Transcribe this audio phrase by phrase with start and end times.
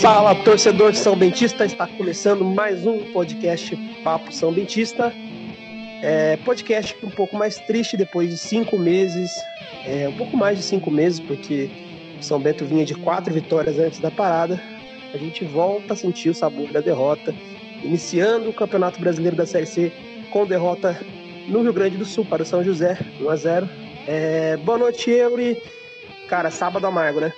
[0.00, 5.12] Fala, torcedor São Bentista, está começando mais um podcast Papo São Bentista.
[6.02, 9.30] É, podcast um pouco mais triste depois de cinco meses,
[9.84, 11.68] é, um pouco mais de cinco meses, porque
[12.18, 14.58] o São Bento vinha de quatro vitórias antes da parada.
[15.12, 17.34] A gente volta a sentir o sabor da derrota,
[17.84, 19.92] iniciando o Campeonato Brasileiro da Série C
[20.30, 20.98] com derrota
[21.46, 23.68] no Rio Grande do Sul para o São José, 1 a 0.
[24.06, 25.62] É, boa noite, Eury.
[26.26, 27.34] Cara, sábado amargo, né?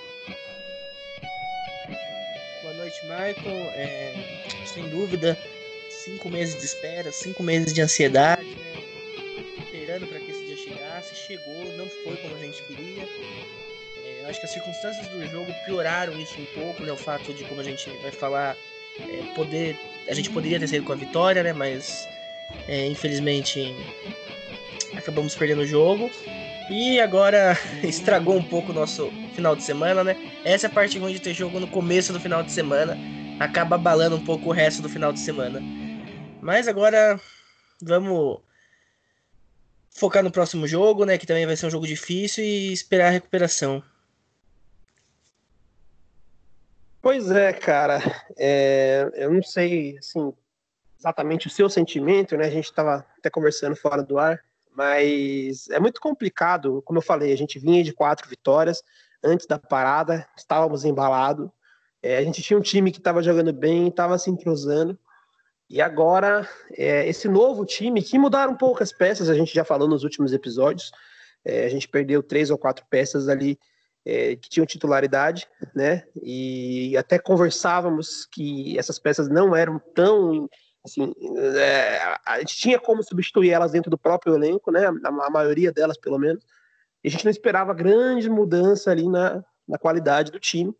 [3.23, 4.13] Michael, é,
[4.65, 5.37] sem dúvida,
[5.89, 8.83] cinco meses de espera, cinco meses de ansiedade, né?
[9.63, 13.07] esperando para que esse dia chegasse, chegou, não foi como a gente queria.
[14.03, 16.91] É, acho que as circunstâncias do jogo pioraram isso um pouco, né?
[16.91, 18.57] O fato de, como a gente vai falar,
[18.99, 19.77] é, poder,
[20.07, 21.53] a gente poderia ter saído com a vitória, né?
[21.53, 22.07] Mas
[22.67, 23.73] é, infelizmente
[24.97, 26.11] acabamos perdendo o jogo.
[26.69, 30.15] E agora estragou um pouco o nosso final de semana, né?
[30.45, 32.97] Essa é a parte ruim de ter jogo no começo do final de semana.
[33.39, 35.59] Acaba abalando um pouco o resto do final de semana.
[36.41, 37.19] Mas agora
[37.81, 38.39] vamos
[39.91, 41.17] focar no próximo jogo, né?
[41.17, 43.83] Que também vai ser um jogo difícil e esperar a recuperação.
[47.01, 47.99] Pois é, cara.
[48.37, 50.33] É, eu não sei, assim,
[50.97, 52.45] exatamente o seu sentimento, né?
[52.45, 54.41] A gente estava até conversando fora do ar
[54.75, 58.83] mas é muito complicado, como eu falei, a gente vinha de quatro vitórias
[59.23, 61.49] antes da parada, estávamos embalados,
[62.01, 64.97] é, a gente tinha um time que estava jogando bem, estava se entrosando,
[65.69, 66.47] e agora
[66.77, 70.91] é, esse novo time, que mudaram poucas peças, a gente já falou nos últimos episódios,
[71.45, 73.57] é, a gente perdeu três ou quatro peças ali
[74.05, 76.03] é, que tinham titularidade, né?
[76.21, 80.49] E até conversávamos que essas peças não eram tão
[80.83, 81.13] Assim,
[81.57, 84.85] é, a gente tinha como substituir elas dentro do próprio elenco, né?
[84.85, 86.45] A, a, maioria delas, pelo menos.
[87.03, 90.75] E a gente não esperava grande mudança ali na, na qualidade do time.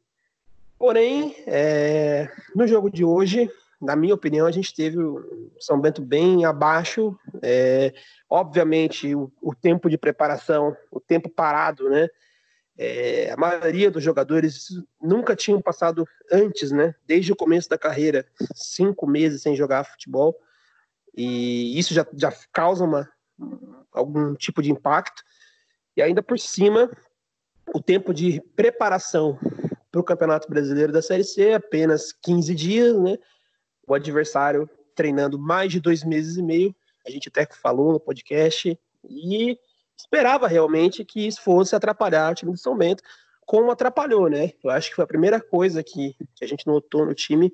[0.77, 3.49] Porém, é, no jogo de hoje,
[3.81, 7.17] na minha opinião, a gente teve o São Bento bem abaixo.
[7.41, 7.93] É,
[8.29, 12.09] obviamente, o, o, tempo de preparação, o tempo parado, né?
[12.77, 14.69] É, a maioria dos jogadores
[15.01, 16.95] nunca tinham passado antes, né?
[17.05, 18.25] Desde o começo da carreira,
[18.55, 20.35] cinco meses sem jogar futebol.
[21.15, 23.09] E isso já, já causa uma,
[23.91, 25.23] algum tipo de impacto.
[25.95, 26.89] E ainda por cima,
[27.73, 29.37] o tempo de preparação
[29.91, 33.17] para o Campeonato Brasileiro da Série C apenas 15 dias, né?
[33.87, 36.75] O adversário treinando mais de dois meses e meio.
[37.05, 38.79] A gente até falou no podcast.
[39.07, 39.59] E
[39.97, 43.03] esperava realmente que isso fosse atrapalhar o time do São Bento,
[43.45, 44.51] como atrapalhou, né?
[44.63, 47.53] Eu acho que foi a primeira coisa que, que a gente notou no time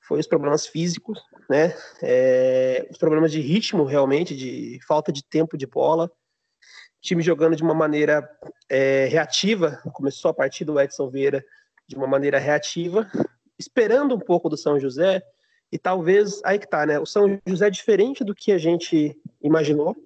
[0.00, 1.74] foi os problemas físicos, né?
[2.02, 6.06] É, os problemas de ritmo, realmente, de falta de tempo de bola.
[6.06, 8.28] O time jogando de uma maneira
[8.68, 11.44] é, reativa, começou a partir do Edson Vieira
[11.86, 13.10] de uma maneira reativa,
[13.58, 15.22] esperando um pouco do São José,
[15.72, 16.98] e talvez aí que tá, né?
[16.98, 19.96] O São José é diferente do que a gente imaginou.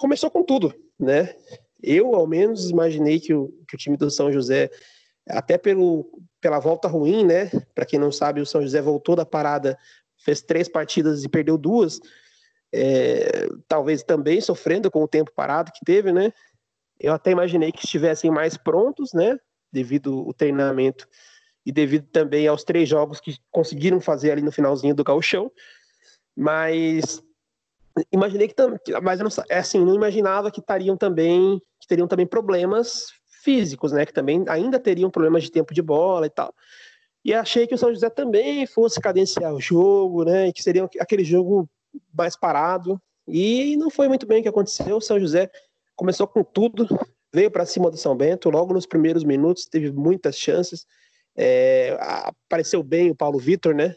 [0.00, 1.36] Começou com tudo, né?
[1.82, 4.70] Eu, ao menos, imaginei que o, que o time do São José,
[5.28, 7.50] até pelo, pela volta ruim, né?
[7.74, 9.78] Para quem não sabe, o São José voltou da parada,
[10.24, 12.00] fez três partidas e perdeu duas.
[12.72, 16.32] É, talvez também sofrendo com o tempo parado que teve, né?
[16.98, 19.38] Eu até imaginei que estivessem mais prontos, né?
[19.70, 21.06] Devido ao treinamento
[21.66, 25.52] e devido também aos três jogos que conseguiram fazer ali no finalzinho do gauchão.
[26.34, 27.22] Mas
[28.12, 32.06] imaginei que também, mas eu não, é assim, não imaginava que estariam também, que teriam
[32.06, 33.06] também problemas
[33.42, 34.06] físicos, né?
[34.06, 36.54] Que também ainda teriam problemas de tempo de bola e tal.
[37.24, 40.48] E achei que o São José também fosse cadenciar o jogo, né?
[40.48, 41.68] E que seria aquele jogo
[42.12, 43.00] mais parado.
[43.26, 44.96] E não foi muito bem o que aconteceu.
[44.96, 45.50] O São José
[45.94, 46.86] começou com tudo,
[47.32, 48.50] veio para cima do São Bento.
[48.50, 50.86] Logo nos primeiros minutos teve muitas chances.
[51.36, 53.94] É, apareceu bem o Paulo Vitor, né?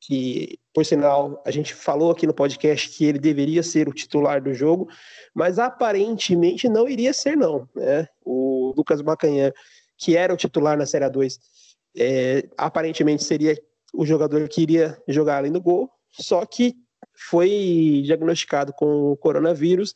[0.00, 4.42] Que, por sinal, a gente falou aqui no podcast que ele deveria ser o titular
[4.42, 4.88] do jogo,
[5.34, 7.68] mas aparentemente não iria ser, não.
[7.76, 8.08] Né?
[8.24, 9.52] O Lucas Macanhã,
[9.98, 11.38] que era o titular na Série 2,
[11.96, 13.54] é, aparentemente seria
[13.92, 16.74] o jogador que iria jogar ali no gol, só que
[17.28, 19.94] foi diagnosticado com o coronavírus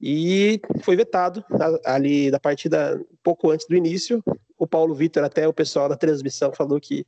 [0.00, 1.44] e foi vetado
[1.84, 4.22] ali da partida pouco antes do início.
[4.56, 7.06] O Paulo Vitor, até o pessoal da transmissão, falou que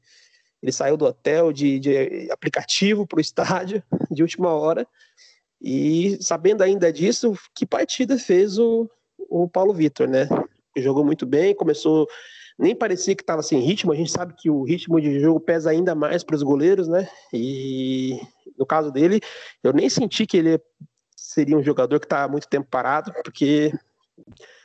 [0.63, 4.87] ele saiu do hotel de, de aplicativo para o estádio de última hora.
[5.61, 8.89] E sabendo ainda disso, que partida fez o,
[9.19, 10.29] o Paulo Vitor, né?
[10.77, 12.09] Jogou muito bem, começou.
[12.59, 13.93] Nem parecia que estava sem ritmo.
[13.93, 17.09] A gente sabe que o ritmo de jogo pesa ainda mais para os goleiros, né?
[17.33, 18.21] E
[18.59, 19.21] no caso dele,
[19.63, 20.61] eu nem senti que ele
[21.17, 23.73] seria um jogador que está muito tempo parado, porque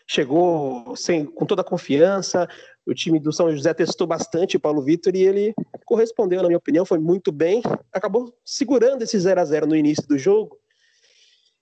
[0.08, 2.48] chegou sem, com toda a confiança.
[2.86, 5.54] O time do São José testou bastante o Paulo Vitor e ele
[5.86, 7.62] correspondeu, na minha opinião, foi muito bem.
[7.92, 10.58] Acabou segurando esse 0 a 0 no início do jogo.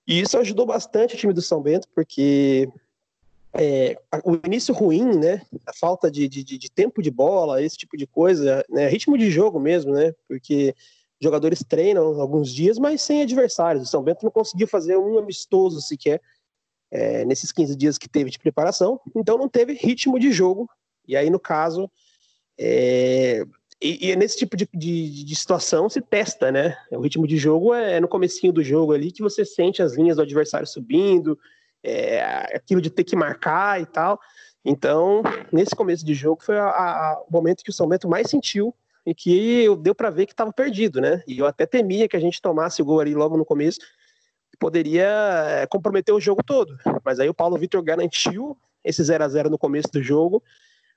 [0.07, 2.69] E isso ajudou bastante o time do São Bento, porque
[3.53, 5.41] é, o início ruim, né?
[5.65, 8.87] A falta de, de, de, tempo de bola, esse tipo de coisa, né?
[8.87, 10.13] Ritmo de jogo mesmo, né?
[10.27, 10.75] Porque
[11.19, 13.87] jogadores treinam alguns dias, mas sem adversários.
[13.87, 16.21] O São Bento não conseguiu fazer um amistoso sequer
[16.95, 20.69] é, nesses 15 dias que teve de preparação, então não teve ritmo de jogo.
[21.05, 21.91] E aí, no caso,
[22.57, 23.45] é,
[23.81, 26.77] e, e, nesse tipo de, de, de, situação se testa, né?
[26.91, 29.95] O ritmo de jogo é, é no comecinho do jogo ali que você sente as
[29.95, 31.37] linhas do adversário subindo,
[31.83, 32.21] é,
[32.55, 34.17] aquilo de ter que marcar e tal.
[34.63, 35.21] Então,
[35.51, 38.73] nesse começo de jogo foi a, a, o momento que o São Bento mais sentiu
[39.05, 41.21] e que deu para ver que estava perdido, né?
[41.27, 43.79] E eu até temia que a gente tomasse o gol ali logo no começo,
[44.55, 45.07] poderia
[45.47, 46.77] é, comprometer o jogo todo.
[47.03, 50.43] Mas aí o Paulo Vitor garantiu esse 0 a 0 no começo do jogo,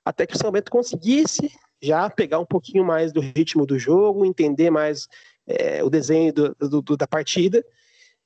[0.05, 1.51] até que o São Bento conseguisse
[1.81, 5.07] já pegar um pouquinho mais do ritmo do jogo, entender mais
[5.47, 7.63] é, o desenho do, do, da partida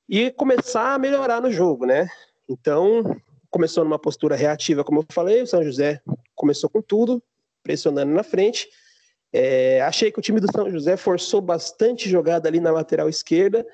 [0.08, 2.08] e começar a melhorar no jogo, né?
[2.48, 3.02] Então,
[3.50, 6.00] começou numa postura reativa, como eu falei, o São José
[6.34, 7.22] começou com tudo,
[7.62, 8.68] pressionando na frente.
[9.32, 13.66] É, achei que o time do São José forçou bastante jogada ali na lateral esquerda,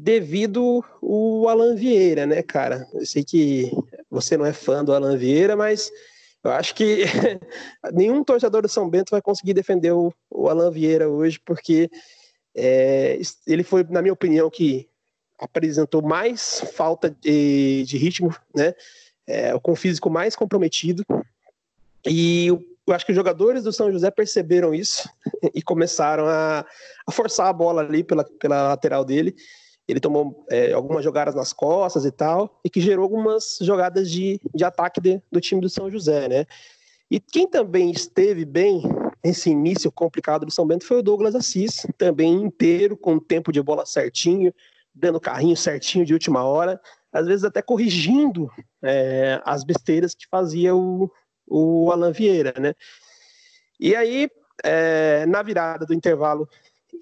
[0.00, 2.88] devido o Alan Vieira, né, cara?
[2.94, 3.70] Eu sei que
[4.10, 5.92] você não é fã do Alan Vieira, mas
[6.42, 7.04] eu acho que
[7.92, 11.90] nenhum torcedor do São Bento vai conseguir defender o, o Alan Vieira hoje, porque
[12.54, 14.88] é, ele foi, na minha opinião, que
[15.38, 18.74] apresentou mais falta de, de ritmo, né?
[19.26, 21.04] É, com o físico mais comprometido.
[22.06, 25.08] E eu, acho que os jogadores do São José perceberam isso
[25.54, 26.64] e começaram a,
[27.06, 29.36] a forçar a bola ali pela, pela lateral dele
[29.90, 34.40] ele tomou é, algumas jogadas nas costas e tal, e que gerou algumas jogadas de,
[34.54, 36.46] de ataque de, do time do São José, né?
[37.10, 38.82] E quem também esteve bem
[39.24, 43.50] nesse início complicado do São Bento foi o Douglas Assis, também inteiro, com o tempo
[43.50, 44.54] de bola certinho,
[44.94, 46.80] dando carrinho certinho de última hora,
[47.12, 48.50] às vezes até corrigindo
[48.82, 51.10] é, as besteiras que fazia o,
[51.46, 52.74] o Alan Vieira, né?
[53.78, 54.30] E aí,
[54.62, 56.48] é, na virada do intervalo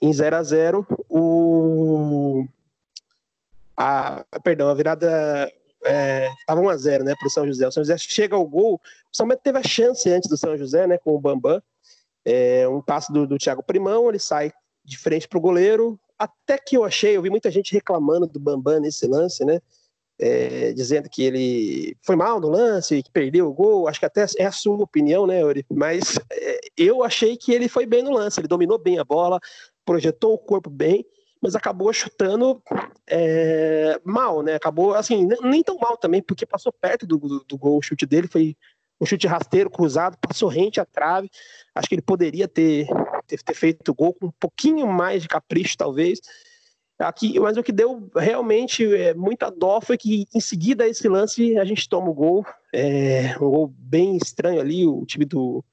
[0.01, 2.47] em 0 a 0 o,
[3.79, 7.69] a, perdão, a virada estava é, 1 a 0 né, para o São José.
[7.69, 8.75] O São José chega ao gol.
[8.75, 11.63] O São Bento teve a chance antes do São José, né, com o Bambam.
[12.25, 14.53] É, um passe do, do Thiago Primão, ele sai
[14.85, 15.99] de frente para o goleiro.
[16.19, 19.61] Até que eu achei, eu vi muita gente reclamando do Bambam nesse lance, né?
[20.21, 23.87] É, dizendo que ele foi mal no lance, que perdeu o gol.
[23.87, 25.65] Acho que até é a sua opinião, né, Uri?
[25.71, 29.39] Mas é, eu achei que ele foi bem no lance, ele dominou bem a bola,
[29.85, 31.07] projetou o corpo bem
[31.41, 32.63] mas acabou chutando
[33.07, 34.55] é, mal, né?
[34.55, 37.79] Acabou, assim, nem tão mal também, porque passou perto do, do, do, gol.
[37.79, 38.57] O chute dele foi
[39.01, 41.31] um chute rasteiro, cruzado, passou rente à trave.
[41.75, 42.87] Acho que ele poderia ter,
[43.27, 46.21] ter, ter feito o gol com um pouquinho mais de capricho, talvez.
[46.99, 51.09] Aqui, mas o que deu realmente é, muita dó foi que em seguida a esse
[51.09, 52.45] lance a gente toma o gol,
[52.75, 55.65] é, um gol bem estranho ali, o time do,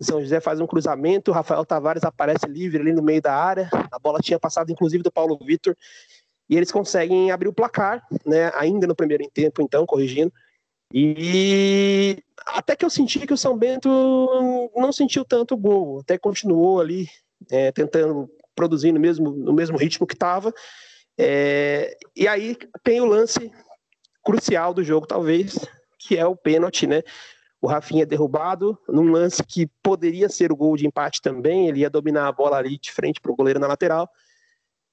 [0.00, 3.68] são José faz um cruzamento, Rafael Tavares aparece livre ali no meio da área.
[3.90, 5.76] A bola tinha passado, inclusive, do Paulo Vitor.
[6.48, 8.50] E eles conseguem abrir o placar, né?
[8.54, 10.32] Ainda no primeiro tempo, então, corrigindo.
[10.92, 16.80] E até que eu senti que o São Bento não sentiu tanto gol, até continuou
[16.80, 17.08] ali
[17.50, 20.52] é, tentando produzir no mesmo, no mesmo ritmo que estava.
[21.18, 23.52] É, e aí tem o lance
[24.24, 25.58] crucial do jogo, talvez,
[25.98, 27.02] que é o pênalti, né?
[27.60, 31.68] O Rafinha é derrubado num lance que poderia ser o gol de empate também.
[31.68, 34.08] Ele ia dominar a bola ali de frente para o goleiro na lateral.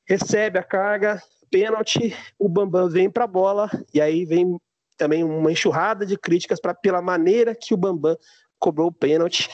[0.08, 2.16] Recebe a carga, pênalti.
[2.40, 4.60] O Bambam vem para a bola e aí vem
[4.98, 8.18] também uma enxurrada de críticas pra, pela maneira que o Bambam
[8.58, 9.50] cobrou o pênalti.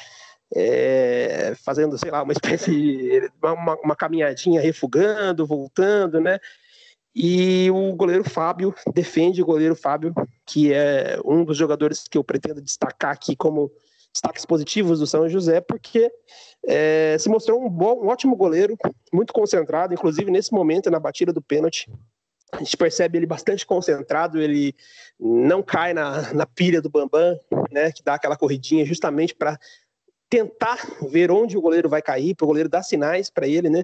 [0.53, 6.39] É, fazendo, sei lá, uma espécie de uma, uma caminhadinha, refugando, voltando, né?
[7.13, 10.13] E o goleiro Fábio defende o goleiro Fábio,
[10.45, 13.71] que é um dos jogadores que eu pretendo destacar aqui como
[14.13, 16.11] destaques positivos do São José, porque
[16.67, 18.77] é, se mostrou um, bom, um ótimo goleiro,
[19.11, 21.89] muito concentrado, inclusive nesse momento na batida do pênalti.
[22.51, 24.75] A gente percebe ele bastante concentrado, ele
[25.17, 27.39] não cai na, na pilha do Bambam,
[27.71, 29.57] né, que dá aquela corridinha justamente para
[30.29, 30.77] tentar
[31.09, 33.83] ver onde o goleiro vai cair, para o goleiro dar sinais para ele, né?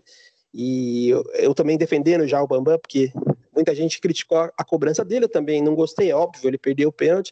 [0.54, 3.12] E eu, eu, também defendendo já o Bambam, porque
[3.54, 6.94] muita gente criticou a, cobrança dele, eu também não gostei, é óbvio, ele perdeu o
[6.94, 7.32] pênalti,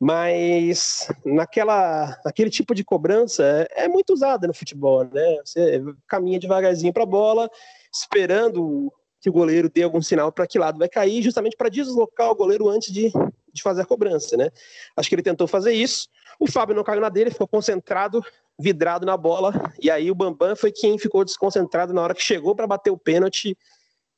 [0.00, 5.38] mas naquela, naquele tipo de cobrança é, é muito usada no futebol, né?
[5.44, 7.50] Você caminha devagarzinho para a bola,
[7.92, 12.30] esperando que o goleiro dê algum sinal para que lado vai cair, justamente para deslocar
[12.30, 13.10] o goleiro antes de,
[13.52, 14.50] de fazer a cobrança, né?
[14.96, 16.08] Acho que ele tentou fazer isso.
[16.38, 18.22] O Fábio não caiu na dele, ficou concentrado,
[18.58, 22.54] vidrado na bola, e aí o Bambam foi quem ficou desconcentrado na hora que chegou
[22.54, 23.56] para bater o pênalti.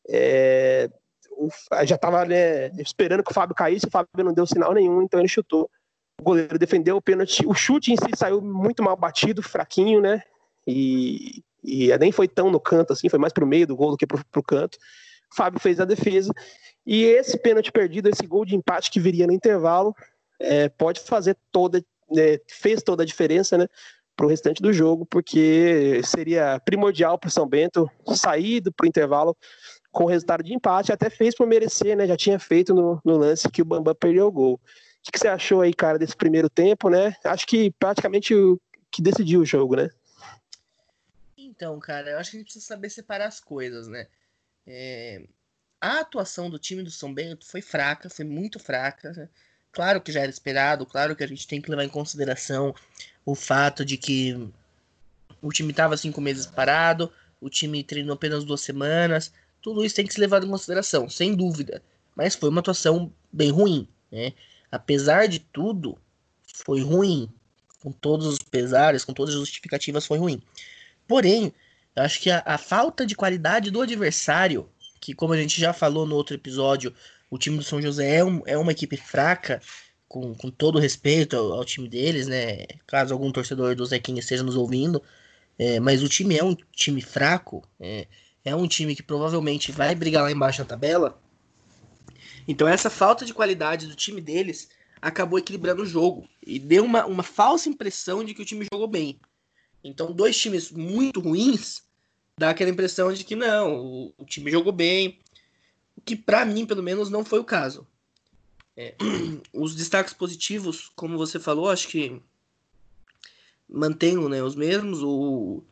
[0.08, 0.90] É,
[1.84, 5.20] já estava né, esperando que o Fábio caísse, o Fábio não deu sinal nenhum, então
[5.20, 5.70] ele chutou.
[6.20, 7.46] O goleiro defendeu o pênalti.
[7.46, 10.22] O chute em si saiu muito mal batido, fraquinho, né?
[10.66, 13.90] E, e nem foi tão no canto assim, foi mais para o meio do gol
[13.90, 14.78] do que para o canto.
[15.34, 16.32] Fábio fez a defesa.
[16.86, 19.94] E esse pênalti perdido, esse gol de empate que viria no intervalo,
[20.40, 21.84] é, pode fazer toda,
[22.16, 23.66] é, fez toda a diferença, né?
[24.16, 28.88] Para o restante do jogo, porque seria primordial para o São Bento sair para o
[28.88, 29.36] intervalo
[29.92, 32.06] com resultado de empate, até fez por merecer, né?
[32.06, 34.54] Já tinha feito no, no lance que o Bambam perdeu o gol.
[34.54, 34.58] O
[35.02, 37.14] que, que, você achou aí, cara, desse primeiro tempo, né?
[37.24, 39.88] Acho que praticamente o que decidiu o jogo, né?
[41.60, 44.06] Então, cara, eu acho que a gente precisa saber separar as coisas, né?
[44.66, 45.22] É...
[45.78, 49.12] A atuação do time do São Bento foi fraca, foi muito fraca.
[49.12, 49.28] Né?
[49.70, 52.74] Claro que já era esperado, claro que a gente tem que levar em consideração
[53.26, 54.50] o fato de que
[55.42, 60.06] o time estava cinco meses parado, o time treinou apenas duas semanas, tudo isso tem
[60.06, 61.82] que ser levado em consideração, sem dúvida.
[62.16, 64.32] Mas foi uma atuação bem ruim, né?
[64.72, 65.98] Apesar de tudo,
[66.54, 67.30] foi ruim.
[67.80, 70.42] Com todos os pesares, com todas as justificativas, foi ruim.
[71.10, 71.52] Porém,
[71.96, 75.72] eu acho que a, a falta de qualidade do adversário, que como a gente já
[75.72, 76.94] falou no outro episódio,
[77.28, 79.60] o time do São José é, um, é uma equipe fraca,
[80.06, 82.64] com, com todo respeito ao, ao, time deles, né?
[82.86, 85.02] Caso algum torcedor do Zequinha esteja nos ouvindo.
[85.58, 87.64] É, mas o time é um time fraco.
[87.80, 88.06] É,
[88.44, 91.20] é um time que provavelmente vai brigar lá embaixo na tabela.
[92.46, 94.68] Então essa falta de qualidade do time deles
[95.02, 98.86] acabou equilibrando o jogo e deu uma, uma falsa impressão de que o time jogou
[98.86, 99.18] bem.
[99.82, 101.82] Então dois times muito ruins
[102.36, 105.18] dá aquela impressão de que não, o, o time jogou bem,
[105.96, 107.86] o que para mim pelo menos não foi o caso.
[108.76, 108.94] É,
[109.52, 112.20] os destaques positivos, como você falou, acho que
[113.68, 115.02] mantenho né, os mesmos.
[115.02, 115.62] O,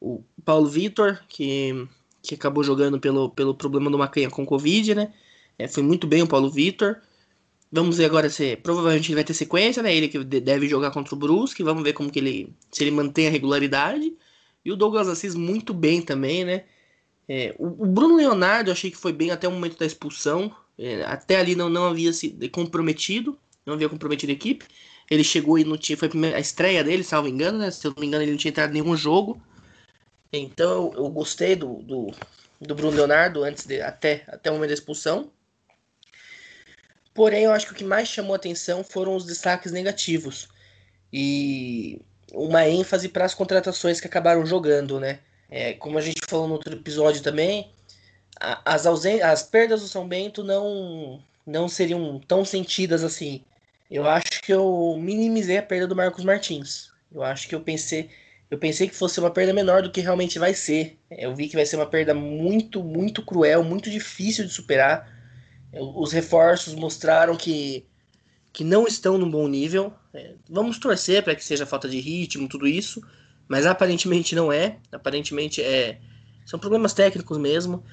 [0.00, 1.88] o Paulo Vitor, que,
[2.22, 5.14] que acabou jogando pelo, pelo problema do Macanha com Covid, né?
[5.58, 7.00] É, foi muito bem o Paulo Vitor.
[7.70, 9.94] Vamos ver agora se provavelmente ele vai ter sequência, né?
[9.94, 13.26] Ele que deve jogar contra o Brusque, vamos ver como que ele se ele mantém
[13.26, 14.14] a regularidade.
[14.64, 16.64] E o Douglas Assis muito bem também, né?
[17.28, 20.54] É, o, o, Bruno Leonardo eu achei que foi bem até o momento da expulsão.
[20.78, 24.64] É, até ali não, não havia se comprometido, não havia comprometido a equipe.
[25.10, 25.96] Ele chegou e não tinha.
[25.96, 27.70] Foi a, estreia dele, salvo engano, né?
[27.70, 29.40] Se eu não me engano, ele não tinha entrado em nenhum jogo.
[30.32, 32.12] Então eu, eu gostei do, do,
[32.60, 35.30] do, Bruno Leonardo antes de, até, até o momento da expulsão.
[37.16, 40.48] Porém, eu acho que o que mais chamou atenção foram os destaques negativos.
[41.12, 42.00] E
[42.32, 45.20] uma ênfase para as contratações que acabaram jogando, né?
[45.50, 47.72] É, como a gente falou no outro episódio também,
[48.38, 53.42] as, ausen as perdas do São Bento não, não seriam tão sentidas assim.
[53.90, 56.90] Eu acho que eu minimizei a perda do Marcos Martins.
[57.10, 58.10] Eu acho que eu pensei
[58.50, 60.96] eu pensei que fosse uma perda menor do que realmente vai ser.
[61.10, 65.15] Eu vi que vai ser uma perda muito, muito cruel, muito difícil de superar.
[65.80, 67.86] Os reforços mostraram que,
[68.52, 69.92] que não estão num bom nível.
[70.14, 73.02] É, vamos torcer para que seja falta de ritmo, tudo isso,
[73.48, 74.78] mas aparentemente não é.
[74.92, 76.00] Aparentemente é
[76.46, 77.84] são problemas técnicos mesmo.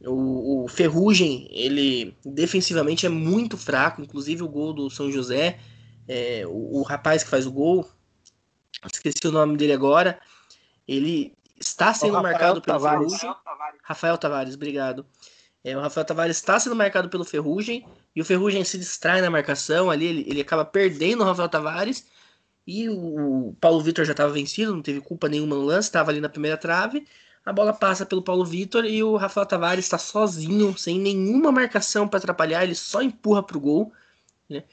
[0.00, 5.58] O, o Ferrugem, ele defensivamente é muito fraco, inclusive o gol do São José,
[6.06, 7.90] é, o, o rapaz que faz o gol,
[8.90, 10.20] esqueci o nome dele agora.
[10.86, 13.18] Ele está sendo marcado pelo Tavares.
[13.18, 13.40] Ferrugem.
[13.82, 15.04] Rafael Tavares, obrigado.
[15.64, 17.84] É, o Rafael Tavares está sendo marcado pelo Ferrugem
[18.14, 22.06] e o Ferrugem se distrai na marcação ali, ele, ele acaba perdendo o Rafael Tavares
[22.66, 26.10] e o, o Paulo Vitor já estava vencido, não teve culpa nenhuma no lance, estava
[26.10, 27.06] ali na primeira trave.
[27.44, 32.06] A bola passa pelo Paulo Vitor e o Rafael Tavares está sozinho, sem nenhuma marcação
[32.06, 33.92] para atrapalhar, ele só empurra para o gol.
[34.48, 34.64] Né?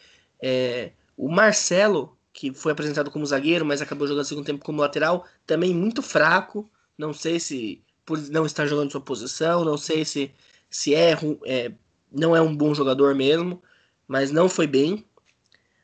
[0.41, 5.25] É, o Marcelo que foi apresentado como zagueiro, mas acabou jogando segundo tempo como lateral,
[5.47, 6.69] também muito fraco.
[6.97, 10.31] Não sei se por não estar jogando sua posição, não sei se,
[10.69, 11.71] se é, é
[12.11, 13.61] não é um bom jogador mesmo,
[14.07, 15.05] mas não foi bem.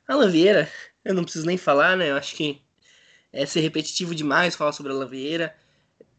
[0.08, 0.70] A Vieira,
[1.04, 2.12] eu não preciso nem falar, né?
[2.12, 2.62] Eu acho que
[3.34, 5.56] é ser repetitivo demais falar sobre a Vieira.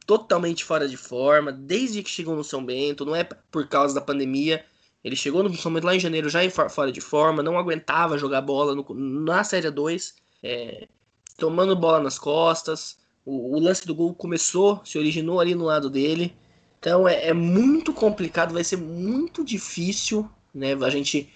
[0.06, 4.00] Totalmente fora de forma, desde que chegou no São Bento, não é por causa da
[4.00, 4.64] pandemia,
[5.04, 8.40] ele chegou no São Bento lá em janeiro já fora de forma, não aguentava jogar
[8.40, 10.88] bola no, na Série 2 é,
[11.36, 12.98] tomando bola nas costas.
[13.24, 16.34] O, o, lance do gol começou, se originou ali no lado dele.
[16.82, 21.32] Então é, é muito complicado, vai ser muito difícil né, a gente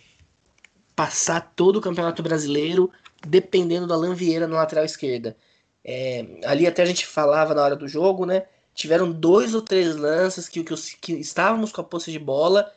[0.96, 2.90] passar todo o Campeonato Brasileiro
[3.24, 5.36] dependendo do Alan Vieira na lateral esquerda.
[5.84, 8.46] É, ali até a gente falava na hora do jogo, né?
[8.74, 12.68] Tiveram dois ou três lances que, que, que estávamos com a posse de bola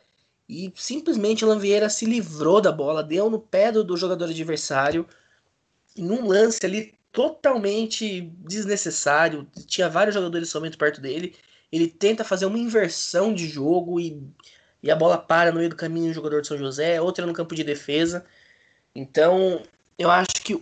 [0.48, 5.04] e simplesmente o Lanvieira se livrou da bola, deu no pé do, do jogador adversário,
[5.96, 9.44] num lance ali totalmente desnecessário.
[9.66, 11.34] Tinha vários jogadores somente perto dele.
[11.72, 14.22] Ele tenta fazer uma inversão de jogo e,
[14.82, 17.32] e a bola para no meio do caminho do jogador de São José, outra no
[17.32, 18.24] campo de defesa.
[18.94, 19.62] Então,
[19.98, 20.60] eu acho que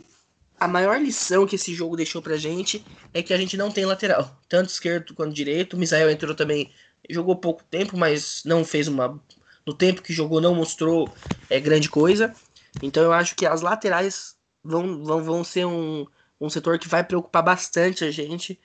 [0.60, 2.84] a maior lição que esse jogo deixou pra gente
[3.14, 5.74] é que a gente não tem lateral, tanto esquerdo quanto direito.
[5.74, 6.70] O Misael entrou também,
[7.08, 9.20] jogou pouco tempo, mas não fez uma
[9.68, 11.12] no tempo que jogou não mostrou
[11.50, 12.34] é, grande coisa.
[12.82, 14.34] Então eu acho que as laterais
[14.64, 16.06] vão, vão, vão ser um,
[16.40, 18.58] um setor que vai preocupar bastante a gente.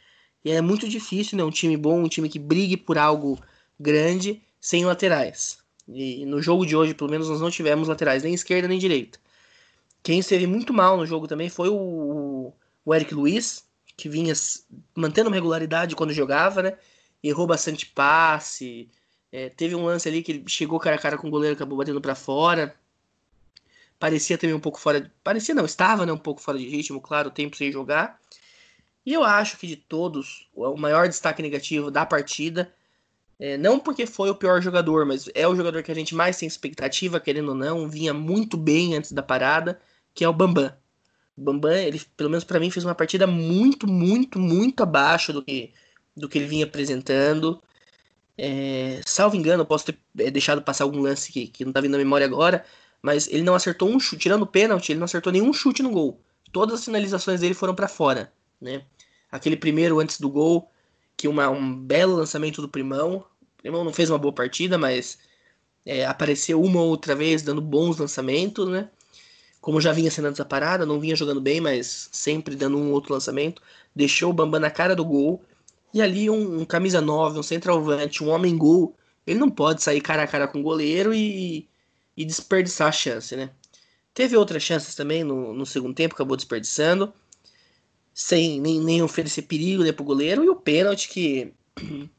[0.44, 1.44] E é muito difícil, né?
[1.44, 3.40] Um time bom, um time que brigue por algo
[3.80, 5.58] grande sem laterais.
[5.88, 9.20] E no jogo de hoje, pelo menos, nós não tivemos laterais, nem esquerda nem direita.
[10.02, 14.34] Quem esteve muito mal no jogo também foi o, o Eric Luiz, que vinha
[14.96, 16.78] mantendo uma regularidade quando jogava, né?
[17.24, 18.90] Errou bastante passe,
[19.32, 21.78] é, teve um lance ali que ele chegou cara a cara com o goleiro, acabou
[21.78, 22.76] batendo para fora.
[23.98, 25.12] Parecia também um pouco fora.
[25.24, 28.20] Parecia não, estava né, um pouco fora de ritmo, claro, tempo sem jogar.
[29.06, 32.74] E eu acho que de todos, o maior destaque negativo da partida,
[33.40, 36.38] é, não porque foi o pior jogador, mas é o jogador que a gente mais
[36.38, 39.82] tem expectativa, querendo ou não, vinha muito bem antes da parada,
[40.14, 40.74] que é o Bambam.
[41.36, 45.44] O Bambam, ele, pelo menos para mim, fez uma partida muito, muito, muito abaixo do
[45.44, 45.74] que,
[46.16, 47.62] do que ele vinha apresentando.
[48.38, 51.92] É, salvo engano, posso ter é, deixado passar algum lance que, que não tá vindo
[51.92, 52.66] na memória agora,
[53.02, 55.92] mas ele não acertou um chute, tirando o pênalti, ele não acertou nenhum chute no
[55.92, 56.20] gol.
[56.52, 58.32] Todas as finalizações dele foram para fora,
[58.62, 58.86] né?
[59.34, 60.70] Aquele primeiro antes do gol,
[61.18, 63.25] que uma, um belo lançamento do Primão.
[63.58, 65.18] O Primão não fez uma boa partida, mas
[65.84, 68.90] é, apareceu uma ou outra vez dando bons lançamentos, né?
[69.60, 72.92] Como já vinha sendo antes da parada, não vinha jogando bem, mas sempre dando um
[72.92, 73.60] outro lançamento.
[73.96, 75.42] Deixou o Bambam na cara do gol
[75.92, 80.00] e ali um, um camisa 9, um centroavante, um homem gol, ele não pode sair
[80.00, 81.68] cara a cara com o goleiro e,
[82.16, 83.50] e desperdiçar a chance, né?
[84.13, 87.12] Teve outras chances também no, no segundo tempo, acabou desperdiçando,
[88.13, 91.54] sem nem, nem oferecer perigo né, pro goleiro, e o pênalti que,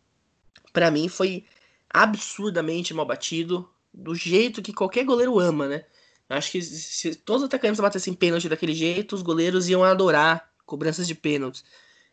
[0.72, 1.44] para mim, foi
[1.88, 5.84] absurdamente mal batido, do jeito que qualquer goleiro ama, né?
[6.28, 11.06] Acho que se todos os atacantes batessem pênalti daquele jeito, os goleiros iam adorar cobranças
[11.06, 11.64] de pênaltis.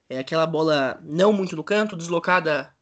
[0.07, 2.73] É aquela bola não muito no canto, deslocada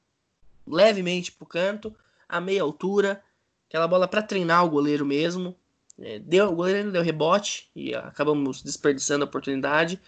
[0.67, 1.95] levemente para o canto,
[2.27, 3.23] a meia altura.
[3.69, 5.55] Aquela bola para treinar o goleiro mesmo.
[5.99, 10.01] É, deu, o goleiro deu rebote e acabamos desperdiçando a oportunidade.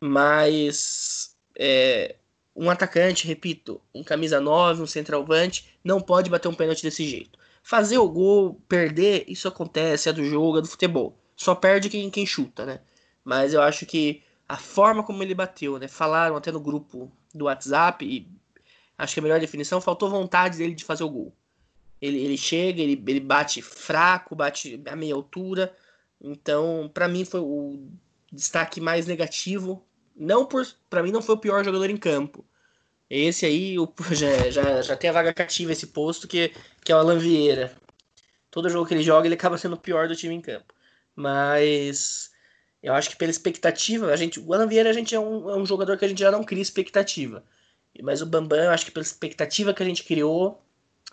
[0.00, 2.16] Mas é,
[2.54, 7.38] um atacante, repito, um camisa 9, um centralvante, não pode bater um pênalti desse jeito.
[7.62, 11.18] Fazer o gol, perder, isso acontece, é do jogo, é do futebol.
[11.36, 12.80] Só perde quem, quem chuta, né?
[13.24, 15.86] Mas eu acho que a forma como ele bateu, né?
[15.86, 18.28] Falaram até no grupo do WhatsApp e
[18.98, 21.32] acho que a melhor definição faltou vontade dele de fazer o gol.
[22.00, 25.74] Ele, ele chega, ele, ele bate fraco, bate a meia altura.
[26.20, 27.88] Então, para mim foi o
[28.32, 29.86] destaque mais negativo.
[30.20, 32.44] Não por, para mim não foi o pior jogador em campo.
[33.08, 36.52] Esse aí o, já, já, já tem a vaga cativa esse posto que,
[36.84, 37.74] que é o Alan Vieira.
[38.50, 40.74] Todo jogo que ele joga, ele acaba sendo o pior do time em campo.
[41.16, 42.30] Mas
[42.82, 45.56] eu acho que pela expectativa, a gente, o Alan Vieira a gente é um, é
[45.56, 47.42] um jogador que a gente já não cria expectativa.
[48.02, 50.62] Mas o Bambam, eu acho que pela expectativa que a gente criou,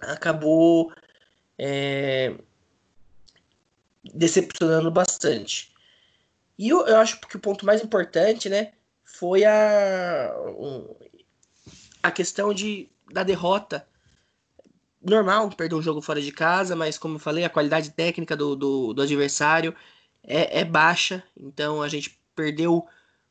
[0.01, 0.91] acabou
[1.57, 2.35] é,
[4.13, 5.73] decepcionando bastante.
[6.57, 8.73] E eu, eu, acho que o ponto mais importante, né,
[9.07, 10.35] foi a,
[12.03, 13.87] a questão de, da derrota.
[15.01, 18.55] Normal perder um jogo fora de casa, mas como eu falei, a qualidade técnica do,
[18.55, 19.73] do, do adversário
[20.21, 22.85] é, é baixa, então a gente perdeu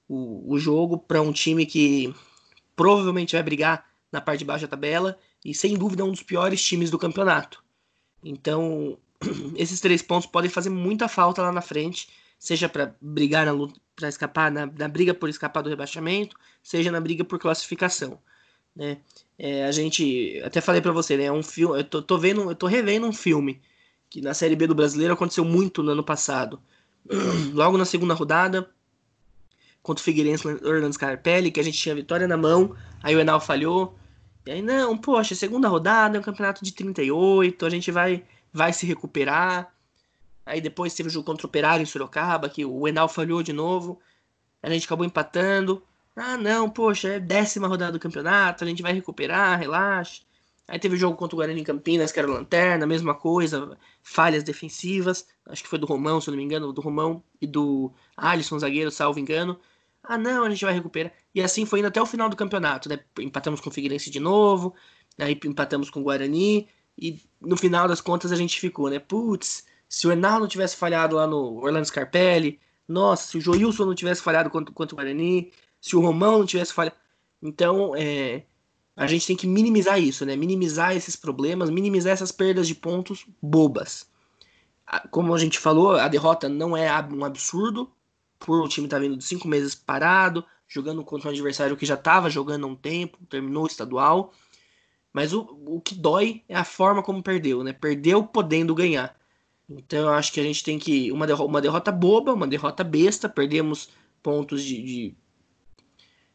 [0.09, 2.15] o, o jogo para um time que
[2.75, 6.23] provavelmente vai brigar na parte de baixo da tabela e sem dúvida é um dos
[6.23, 7.63] piores times do campeonato.
[8.25, 8.99] Então,
[9.57, 12.09] esses três pontos podem fazer muita falta lá na frente,
[12.39, 16.93] seja para brigar na luta, para escapar na, na, briga por escapar do rebaixamento, seja
[16.93, 18.21] na briga por classificação,
[18.75, 18.99] né?
[19.39, 21.25] É, a gente até falei para você, né?
[21.25, 23.61] É um filme, eu tô, tô, vendo, eu tô revendo um filme
[24.09, 26.61] que na Série B do Brasileiro aconteceu muito no ano passado.
[27.53, 28.69] logo na segunda rodada,
[29.83, 33.21] contra o Figueirense Orlando Scarpelli, que a gente tinha a vitória na mão, aí o
[33.21, 33.97] Enal falhou.
[34.45, 38.73] E aí, não, poxa, segunda rodada, é um campeonato de 38, a gente vai, vai
[38.73, 39.73] se recuperar.
[40.47, 43.53] Aí depois teve o jogo contra o Operário em Sorocaba, que o Enal falhou de
[43.53, 44.01] novo.
[44.63, 45.83] A gente acabou empatando.
[46.15, 50.23] Ah, não, poxa, é décima rodada do campeonato, a gente vai recuperar, relaxa.
[50.69, 54.43] Aí teve o jogo contra o Guarani em Campinas, que era lanterna, mesma coisa, falhas
[54.43, 55.27] defensivas.
[55.47, 58.59] Acho que foi do Romão, se eu não me engano, do Romão e do Alisson,
[58.59, 59.61] zagueiro, salvo engano.
[60.03, 61.13] Ah, não, a gente vai recuperar.
[61.35, 63.01] E assim foi indo até o final do campeonato, né?
[63.21, 64.75] Empatamos com o Figueirense de novo,
[65.19, 66.69] aí empatamos com o Guarani.
[66.99, 68.99] e no final das contas a gente ficou, né?
[68.99, 73.85] Putz, se o Enal não tivesse falhado lá no Orlando Scarpelli, nossa, se o Joilson
[73.85, 76.97] não tivesse falhado contra, contra o Guarani, se o Romão não tivesse falhado.
[77.43, 78.45] Então, é,
[78.97, 80.37] a gente tem que minimizar isso, né?
[80.37, 84.09] Minimizar esses problemas, minimizar essas perdas de pontos bobas.
[85.11, 87.91] Como a gente falou, a derrota não é um absurdo,
[88.39, 91.87] por o time estar tá vindo de cinco meses parado, jogando contra um adversário que
[91.87, 94.33] já estava jogando há um tempo, terminou o estadual.
[95.13, 97.73] Mas o, o que dói é a forma como perdeu, né?
[97.73, 99.17] Perdeu podendo ganhar.
[99.69, 101.11] Então eu acho que a gente tem que.
[101.11, 103.91] Uma derrota, uma derrota boba, uma derrota besta, perdemos
[104.23, 105.15] pontos de, de,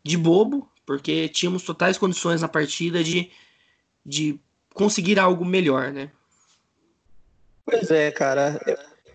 [0.04, 3.32] de bobo, porque tínhamos totais condições na partida de,
[4.06, 4.39] de
[4.74, 6.12] conseguir algo melhor, né?
[7.65, 8.60] Pois é, cara.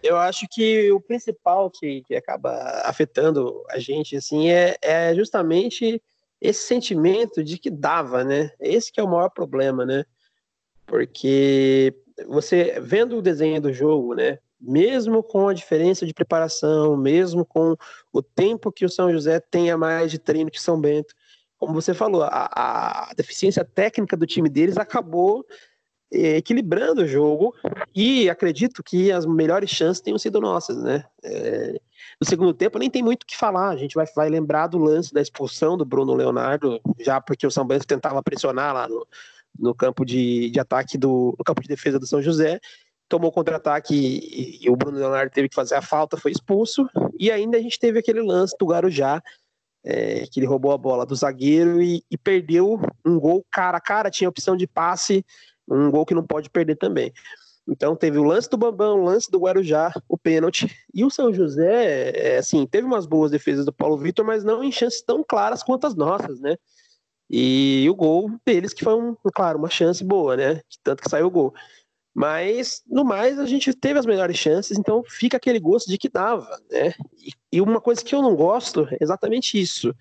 [0.02, 2.52] Eu, acho que o principal que, que acaba
[2.85, 6.00] afetando a gente assim é, é justamente
[6.40, 8.52] esse sentimento de que dava, né?
[8.61, 10.05] Esse que é o maior problema, né?
[10.87, 11.92] Porque
[12.26, 14.38] você vendo o desenho do jogo, né?
[14.61, 17.76] Mesmo com a diferença de preparação, mesmo com
[18.12, 21.14] o tempo que o São José tenha mais de treino que São Bento,
[21.59, 25.44] como você falou, a, a deficiência técnica do time deles acabou
[26.12, 27.55] é, equilibrando o jogo
[27.94, 31.05] e acredito que as melhores chances tenham sido nossas, né?
[31.24, 31.81] É,
[32.20, 34.79] no segundo tempo nem tem muito o que falar, a gente vai, vai lembrar do
[34.79, 39.07] lance da expulsão do Bruno Leonardo, já porque o São Bento tentava pressionar lá no,
[39.59, 42.61] no campo de, de ataque do no campo de defesa do São José,
[43.09, 46.88] tomou contra-ataque e, e, o Bruno Leonardo teve que fazer a falta, foi expulso,
[47.19, 49.23] e ainda a gente teve aquele lance do Garujá,
[49.85, 53.81] é, que ele roubou a bola do zagueiro e, e, perdeu um gol cara a
[53.81, 55.25] cara, tinha opção de passe,
[55.69, 57.12] um gol que não pode perder também.
[57.69, 60.73] Então teve o lance do Bambam, o lance do Guarujá, o pênalti.
[60.95, 64.62] E o São José, é, assim, teve umas boas defesas do Paulo Vitor, mas não
[64.62, 66.57] em chances tão claras quanto as nossas, né?
[67.29, 70.61] E o gol deles, que foi, um, claro, uma chance boa, né?
[70.83, 71.55] Tanto que saiu o gol.
[72.15, 76.09] Mas, no mais, a gente teve as melhores chances, então fica aquele gosto de que
[76.09, 76.95] dava, né?
[77.19, 79.95] E, e uma coisa que eu não gosto é exatamente isso.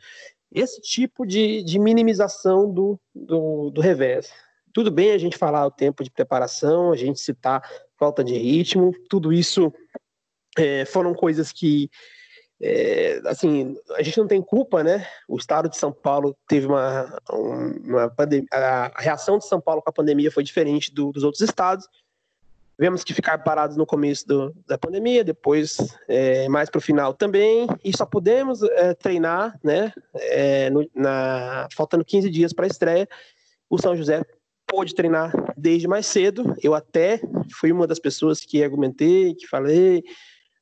[0.52, 4.32] Esse tipo de, de minimização do, do, do revés.
[4.72, 7.62] Tudo bem a gente falar o tempo de preparação, a gente citar
[7.98, 9.74] falta de ritmo, tudo isso
[10.58, 11.90] é, foram coisas que
[12.68, 15.06] é, assim, a gente não tem culpa, né?
[15.28, 19.90] O estado de São Paulo teve uma, uma pandemia, a reação de São Paulo com
[19.92, 21.88] a pandemia foi diferente do, dos outros estados.
[22.76, 27.14] Tivemos que ficar parados no começo do, da pandemia, depois é, mais para o final
[27.14, 32.68] também, e só pudemos é, treinar, né, é, no, na, faltando 15 dias para a
[32.68, 33.08] estreia.
[33.70, 34.24] O São José
[34.66, 36.56] pôde treinar desde mais cedo.
[36.64, 37.22] Eu até
[37.54, 40.04] fui uma das pessoas que argumentei, que falei,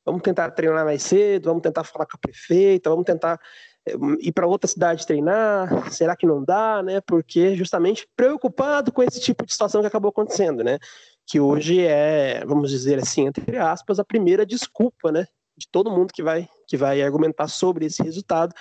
[0.04, 3.40] vamos tentar treinar mais cedo, vamos tentar falar com a prefeita, vamos tentar
[3.86, 7.00] é, ir para outra cidade treinar, será que não dá, né?
[7.00, 10.78] Porque justamente preocupado com esse tipo de situação que acabou acontecendo, né?
[11.26, 16.12] que hoje é, vamos dizer assim, entre aspas, a primeira desculpa, né, de todo mundo
[16.12, 18.54] que vai, que vai argumentar sobre esse resultado,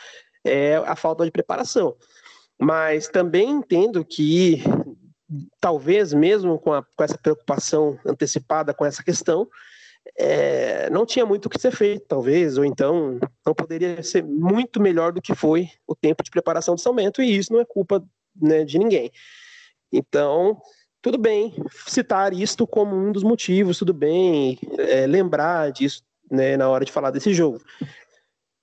[0.45, 1.95] é a falta de preparação.
[2.59, 4.61] Mas também entendo que,
[5.59, 9.47] talvez mesmo com, a, com essa preocupação antecipada com essa questão,
[10.17, 14.81] é, não tinha muito o que ser feito, talvez, ou então não poderia ser muito
[14.81, 17.65] melhor do que foi o tempo de preparação do São Bento, e isso não é
[17.65, 18.03] culpa
[18.35, 19.11] né, de ninguém.
[19.91, 20.59] Então,
[21.01, 21.53] tudo bem
[21.87, 26.91] citar isto como um dos motivos, tudo bem é, lembrar disso né, na hora de
[26.91, 27.61] falar desse jogo.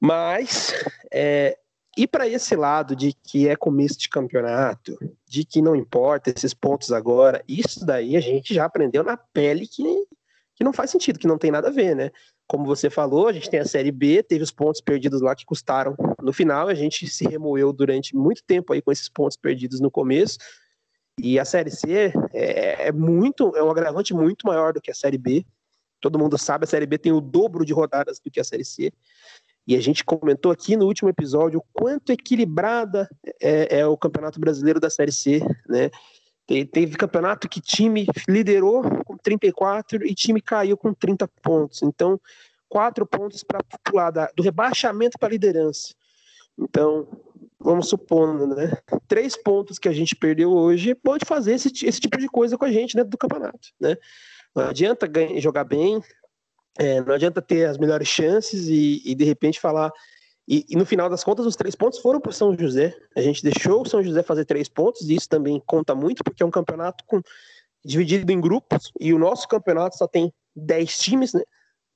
[0.00, 0.72] Mas
[1.12, 1.59] é,
[1.96, 4.98] ir para esse lado de que é começo de campeonato,
[5.29, 9.66] de que não importa esses pontos agora, isso daí a gente já aprendeu na pele
[9.66, 9.85] que,
[10.60, 12.10] que não faz sentido, que não tem nada a ver, né?
[12.46, 15.46] Como você falou, a gente tem a Série B, teve os pontos perdidos lá que
[15.46, 19.80] custaram no final, a gente se remoeu durante muito tempo aí com esses pontos perdidos
[19.80, 20.36] no começo,
[21.18, 24.94] e a Série C é, é, muito, é um agravante muito maior do que a
[24.94, 25.46] Série B.
[25.98, 28.64] Todo mundo sabe, a Série B tem o dobro de rodadas do que a Série
[28.64, 28.92] C.
[29.66, 33.08] E a gente comentou aqui no último episódio o quanto equilibrada
[33.40, 35.90] é, é o Campeonato Brasileiro da Série C, né?
[36.72, 41.80] Teve campeonato que time liderou com 34 e time caiu com 30 pontos.
[41.82, 42.20] Então,
[42.68, 45.94] quatro pontos para pular do rebaixamento para a liderança.
[46.58, 47.06] Então,
[47.58, 48.72] vamos supondo, né?
[49.06, 52.64] Três pontos que a gente perdeu hoje pode fazer esse, esse tipo de coisa com
[52.64, 53.96] a gente dentro do campeonato, né?
[54.54, 56.02] Não adianta ganhar, jogar bem,
[56.78, 59.92] é, não adianta ter as melhores chances e, e de repente falar.
[60.50, 62.92] E, e, no final das contas, os três pontos foram para o São José.
[63.16, 66.42] A gente deixou o São José fazer três pontos, e isso também conta muito, porque
[66.42, 67.22] é um campeonato com,
[67.84, 71.42] dividido em grupos, e o nosso campeonato só tem dez times, né?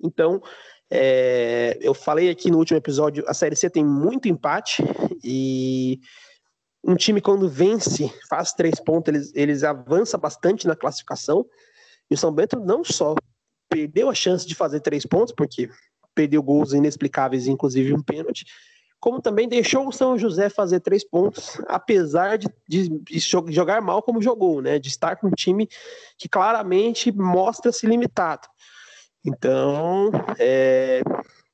[0.00, 0.40] Então,
[0.88, 4.84] é, eu falei aqui no último episódio, a Série C tem muito empate
[5.24, 5.98] e
[6.84, 11.44] um time quando vence, faz três pontos, eles, eles avança bastante na classificação.
[12.08, 13.16] E o São Bento não só
[13.68, 15.68] perdeu a chance de fazer três pontos, porque
[16.14, 18.46] perdeu gols inexplicáveis, inclusive um pênalti,
[19.04, 24.02] como também deixou o São José fazer três pontos, apesar de, de, de, jogar mal
[24.02, 24.78] como jogou, né?
[24.78, 25.68] De estar com um time
[26.16, 28.48] que claramente mostra-se limitado.
[29.22, 31.02] Então, é,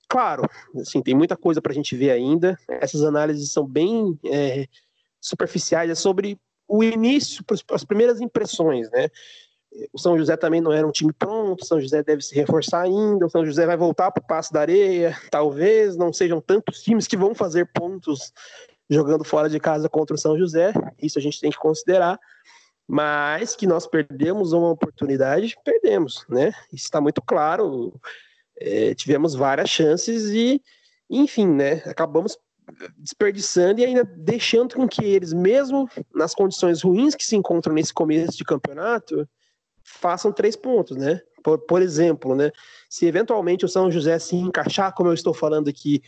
[0.08, 0.44] claro,
[0.76, 2.56] assim, tem muita coisa para a gente ver ainda.
[2.68, 4.66] Essas análises são bem é,
[5.20, 9.08] superficiais, é sobre o início, as primeiras impressões, né?
[9.92, 12.82] O São José também não era um time pronto, o São José deve se reforçar
[12.82, 16.82] ainda, o São José vai voltar para o Passo da Areia, talvez não sejam tantos
[16.82, 18.32] times que vão fazer pontos
[18.88, 22.18] jogando fora de casa contra o São José, isso a gente tem que considerar,
[22.86, 26.48] mas que nós perdemos uma oportunidade, perdemos, né?
[26.72, 27.94] Isso está muito claro,
[28.58, 30.60] é, tivemos várias chances e,
[31.08, 32.36] enfim, né, acabamos
[32.96, 37.94] desperdiçando e ainda deixando com que eles, mesmo nas condições ruins que se encontram nesse
[37.94, 39.28] começo de campeonato,
[39.84, 41.20] façam três pontos, né?
[41.42, 42.50] Por, por exemplo, né?
[42.88, 46.02] Se eventualmente o São José se encaixar, como eu estou falando aqui,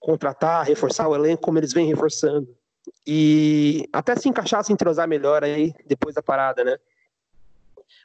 [0.00, 2.48] contratar, reforçar o elenco, como eles vêm reforçando,
[3.06, 6.76] e até se encaixar, se entrosar melhor aí depois da parada, né?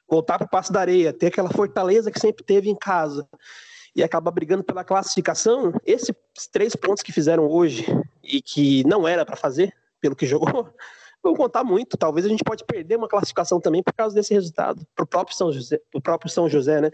[0.10, 3.28] Voltar para o Passo da Areia, ter aquela fortaleza que sempre teve em casa
[3.96, 6.14] e acabar brigando pela classificação, esses
[6.52, 7.86] três pontos que fizeram hoje
[8.24, 10.72] e que não era para fazer, pelo que jogou,
[11.24, 11.98] vão contar muito.
[11.98, 15.36] Talvez a gente pode perder uma classificação também por causa desse resultado, para o próprio
[15.36, 16.92] São José, pro próprio São José, né?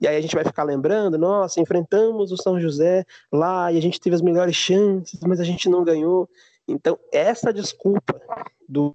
[0.00, 3.82] E aí a gente vai ficar lembrando, nossa, enfrentamos o São José lá e a
[3.82, 6.28] gente teve as melhores chances, mas a gente não ganhou.
[6.66, 8.20] Então, essa desculpa
[8.66, 8.94] do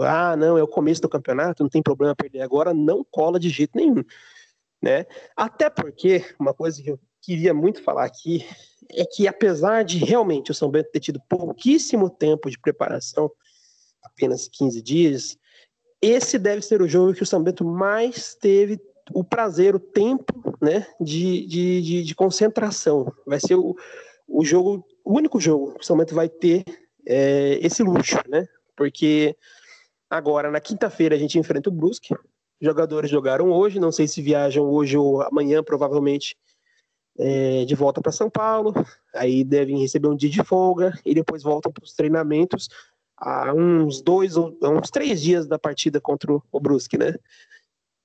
[0.00, 3.48] ah, não, é o começo do campeonato, não tem problema perder agora, não cola de
[3.48, 4.02] jeito nenhum,
[4.80, 5.06] né?
[5.36, 8.46] Até porque uma coisa que eu queria muito falar aqui
[8.92, 13.30] é que apesar de realmente o São Bento ter tido pouquíssimo tempo de preparação,
[14.02, 15.38] apenas 15 dias,
[16.00, 18.80] esse deve ser o jogo que o São Bento mais teve
[19.12, 23.12] o prazer, o tempo né, de, de, de, de concentração.
[23.26, 23.76] Vai ser o,
[24.26, 26.64] o jogo, o único jogo que o São Bento vai ter
[27.06, 28.46] é, esse luxo, né?
[28.76, 29.36] Porque
[30.08, 32.14] agora, na quinta-feira, a gente enfrenta o Brusque.
[32.60, 36.36] Jogadores jogaram hoje, não sei se viajam hoje ou amanhã, provavelmente,
[37.18, 38.74] é, de volta para São Paulo.
[39.14, 42.68] Aí devem receber um dia de folga e depois voltam para os treinamentos
[43.20, 47.14] há uns dois ou uns três dias da partida contra o Brusque, né?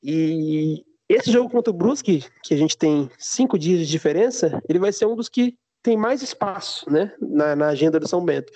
[0.02, 4.80] E esse jogo contra o Brusque, que a gente tem cinco dias de diferença, ele
[4.80, 8.52] vai ser um dos que tem mais espaço, né, na, na agenda do São Bento.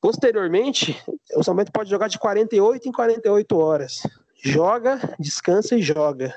[0.00, 1.02] Posteriormente,
[1.36, 4.02] o São Bento pode jogar de 48 em 48 horas.
[4.42, 6.34] Joga, descansa e joga.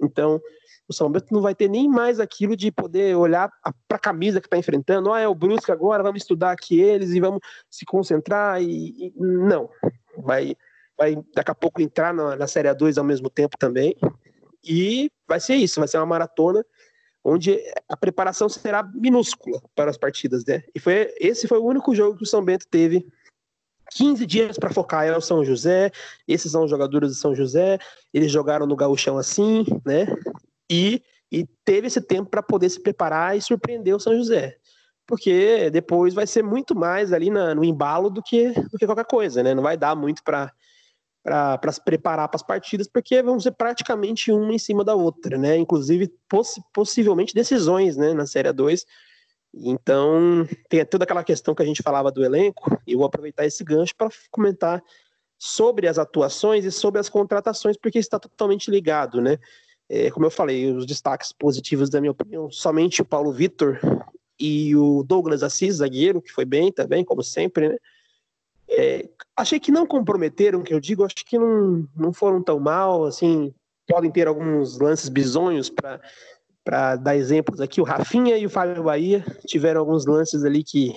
[0.00, 0.40] Então,
[0.88, 3.52] o São Bento não vai ter nem mais aquilo de poder olhar
[3.86, 5.12] para a camisa que está enfrentando.
[5.12, 8.62] Ah, é o Brusque agora, vamos estudar aqui eles e vamos se concentrar.
[8.62, 9.68] E, e não,
[10.16, 10.56] vai,
[10.96, 13.94] vai daqui a pouco entrar na, na Série A2 ao mesmo tempo também.
[14.64, 16.64] E vai ser isso, vai ser uma maratona
[17.22, 20.62] onde a preparação será minúscula para as partidas, né?
[20.74, 23.06] E foi esse foi o único jogo que o São Bento teve
[23.90, 25.90] 15 dias para focar era o São José,
[26.26, 27.78] esses são os jogadores do São José,
[28.12, 30.06] eles jogaram no gauchão assim, né?
[30.70, 34.56] E, e teve esse tempo para poder se preparar e surpreender o São José.
[35.06, 39.06] Porque depois vai ser muito mais ali na, no embalo do que, do que qualquer
[39.06, 39.54] coisa, né?
[39.54, 40.52] Não vai dar muito para
[41.22, 45.36] para se preparar para as partidas, porque vão ser praticamente uma em cima da outra,
[45.36, 45.58] né?
[45.58, 48.86] Inclusive, poss possivelmente decisões, né, na Série 2.
[49.54, 53.44] Então, tem toda aquela questão que a gente falava do elenco, e eu vou aproveitar
[53.44, 54.82] esse gancho para comentar
[55.38, 59.38] sobre as atuações e sobre as contratações, porque está totalmente ligado, né?
[59.88, 63.80] É, como eu falei, os destaques positivos, da minha opinião, somente o Paulo Vitor
[64.38, 67.76] e o Douglas Assis, zagueiro, que foi bem também, como sempre, né?
[68.70, 73.04] É, achei que não comprometeram, que eu digo, acho que não, não foram tão mal,
[73.04, 73.52] assim,
[73.86, 76.00] podem ter alguns lances bizonhos para
[76.68, 80.92] para dar exemplos aqui, o Rafinha e o Fábio Bahia tiveram alguns lances ali que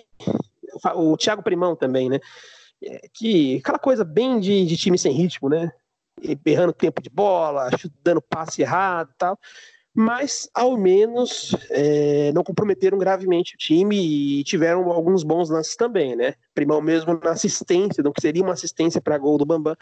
[0.96, 2.20] o Thiago Primão também, né?
[2.84, 5.72] É, que aquela coisa bem de, de time sem ritmo, né?
[6.46, 7.70] Errando tempo de bola,
[8.04, 9.38] dando passe errado tal,
[9.94, 16.16] mas ao menos é, não comprometeram gravemente o time e tiveram alguns bons lances também,
[16.16, 16.36] né?
[16.54, 19.76] Primão mesmo na assistência, não que seria uma assistência para gol do Bambam,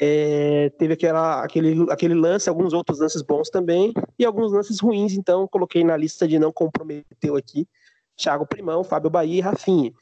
[0.00, 5.14] é, teve aquela, aquele, aquele lance, alguns outros lances bons também, e alguns lances ruins,
[5.14, 7.68] então coloquei na lista de não comprometeu aqui
[8.16, 9.92] Thiago Primão, Fábio Bahia e Rafinha.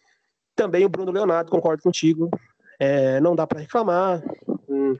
[0.54, 2.30] Também o Bruno Leonardo, concordo contigo,
[2.78, 4.22] é, não dá para reclamar,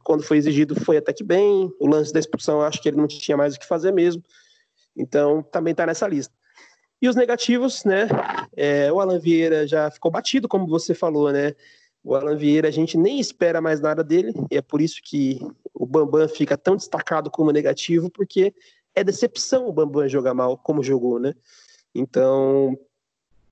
[0.02, 1.72] quando foi exigido foi até que bem.
[1.80, 4.22] O lance da expulsão, acho que ele não tinha mais o que fazer mesmo.
[4.96, 6.32] Então, também está nessa lista.
[7.00, 8.08] E os negativos, né?
[8.56, 11.54] É, o Alan Vieira já ficou batido, como você falou, né?
[12.02, 15.40] O Alan Vieira, a gente nem espera mais nada dele, e é por isso que
[15.72, 18.54] o Bambam fica tão destacado como negativo, porque
[18.94, 21.34] é decepção o Bambam jogar mal como jogou, né?
[21.94, 22.78] Então,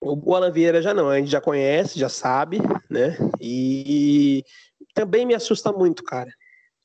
[0.03, 2.59] o Alan Vieira já não, a gente já conhece, já sabe,
[2.91, 3.17] né?
[3.41, 4.45] E
[4.93, 6.31] também me assusta muito, cara.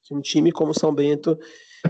[0.03, 1.37] Que um time como São Bento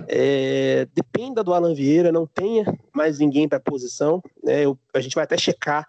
[0.07, 4.21] é, dependa do Alan Vieira, não tenha mais ninguém para a posição.
[4.43, 4.65] Né?
[4.65, 5.85] Eu, a gente vai até checar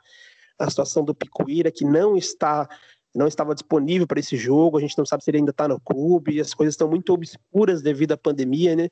[0.58, 2.68] a situação do Picuíra, que não está
[3.14, 5.80] não estava disponível para esse jogo, a gente não sabe se ele ainda está no
[5.80, 8.88] clube, as coisas estão muito obscuras devido à pandemia, né?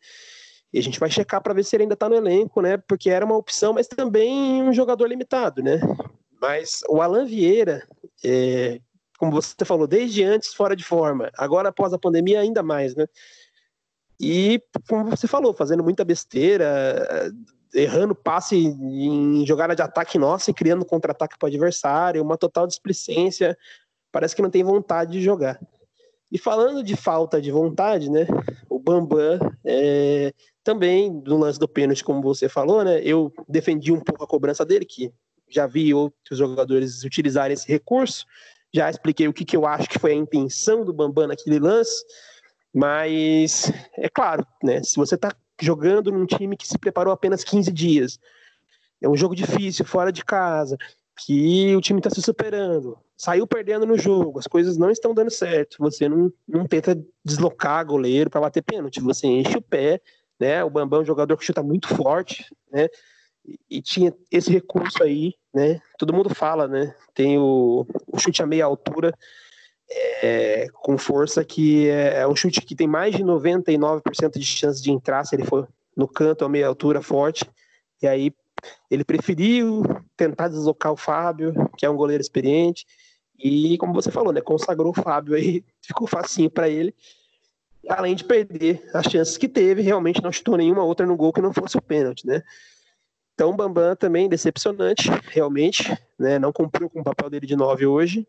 [0.72, 2.76] E a gente vai checar para ver se ele ainda está no elenco, né?
[2.76, 5.78] Porque era uma opção, mas também um jogador limitado, né?
[6.40, 7.86] Mas o Alan Vieira,
[8.24, 8.80] é,
[9.18, 13.06] como você falou, desde antes fora de forma, agora após a pandemia ainda mais, né?
[14.20, 17.30] E como você falou, fazendo muita besteira,
[17.74, 22.66] errando passe em jogada de ataque nossa e criando contra-ataque para o adversário, uma total
[22.66, 23.56] displicência,
[24.10, 25.60] parece que não tem vontade de jogar.
[26.32, 28.26] E falando de falta de vontade, né?
[28.68, 30.32] O Bambam é,
[30.64, 33.00] também no lance do pênalti, como você falou, né?
[33.02, 35.12] Eu defendi um pouco a cobrança dele, que
[35.48, 38.26] já vi outros jogadores utilizarem esse recurso.
[38.72, 42.04] Já expliquei o que, que eu acho que foi a intenção do Bambam naquele lance.
[42.74, 44.82] Mas é claro, né?
[44.82, 48.18] Se você está jogando num time que se preparou apenas 15 dias,
[49.00, 50.76] é um jogo difícil, fora de casa,
[51.18, 55.30] que o time está se superando, saiu perdendo no jogo, as coisas não estão dando
[55.30, 55.76] certo.
[55.80, 60.00] Você não, não tenta deslocar goleiro para bater pênalti, você enche o pé,
[60.38, 60.62] né?
[60.62, 62.88] O Bambam é um jogador que chuta muito forte, né?
[63.70, 65.80] E, tinha esse recurso aí, né?
[65.98, 66.94] Todo mundo fala, né?
[67.14, 69.12] Tem o, o chute a meia altura
[70.22, 74.82] é, com força, que é, é um chute que tem mais de 99% de chance
[74.82, 77.44] de entrar se ele for no canto a meia altura forte.
[78.02, 78.32] E aí
[78.90, 79.82] ele preferiu
[80.16, 82.86] tentar deslocar o Fábio, que é um goleiro experiente,
[83.38, 86.94] e como você falou, né, consagrou o Fábio aí, ficou facinho para ele.
[87.88, 91.40] Além de perder as chances que teve, realmente não chutou nenhuma outra no gol que
[91.40, 92.42] não fosse o pênalti, né?
[93.36, 96.38] Então, o Bambam também decepcionante, realmente, né?
[96.38, 98.26] Não cumpriu com o papel dele de 9 hoje.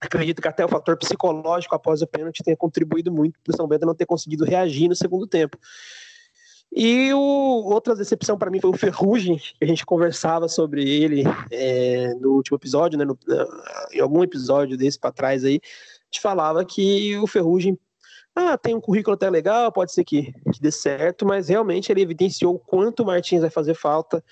[0.00, 3.66] Acredito que até o fator psicológico após o pênalti tenha contribuído muito para o São
[3.66, 5.58] Bento não ter conseguido reagir no segundo tempo.
[6.70, 11.24] E o, outra decepção para mim foi o Ferrugem, que a gente conversava sobre ele
[11.50, 13.18] é, no último episódio, né, no,
[13.92, 17.76] em algum episódio desse para trás aí, a gente falava que o Ferrugem
[18.34, 22.00] ah, tem um currículo até legal, pode ser que, que dê certo, mas realmente ele
[22.00, 24.24] evidenciou o quanto o Martins vai fazer falta.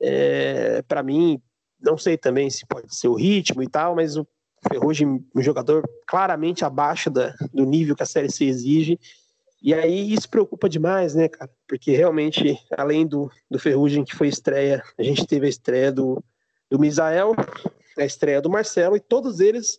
[0.00, 1.40] É, para mim,
[1.80, 4.26] não sei também se pode ser o ritmo e tal, mas o
[4.68, 8.98] Ferrugem, um jogador claramente abaixo da, do nível que a Série C exige,
[9.60, 11.50] e aí isso preocupa demais, né, cara?
[11.66, 16.22] Porque realmente, além do, do Ferrugem, que foi estreia, a gente teve a estreia do,
[16.70, 17.34] do Misael,
[17.98, 19.78] a estreia do Marcelo, e todos eles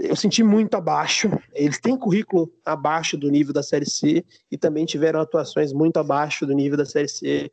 [0.00, 1.30] eu senti muito abaixo.
[1.52, 6.46] Eles têm currículo abaixo do nível da Série C e também tiveram atuações muito abaixo
[6.46, 7.50] do nível da Série C.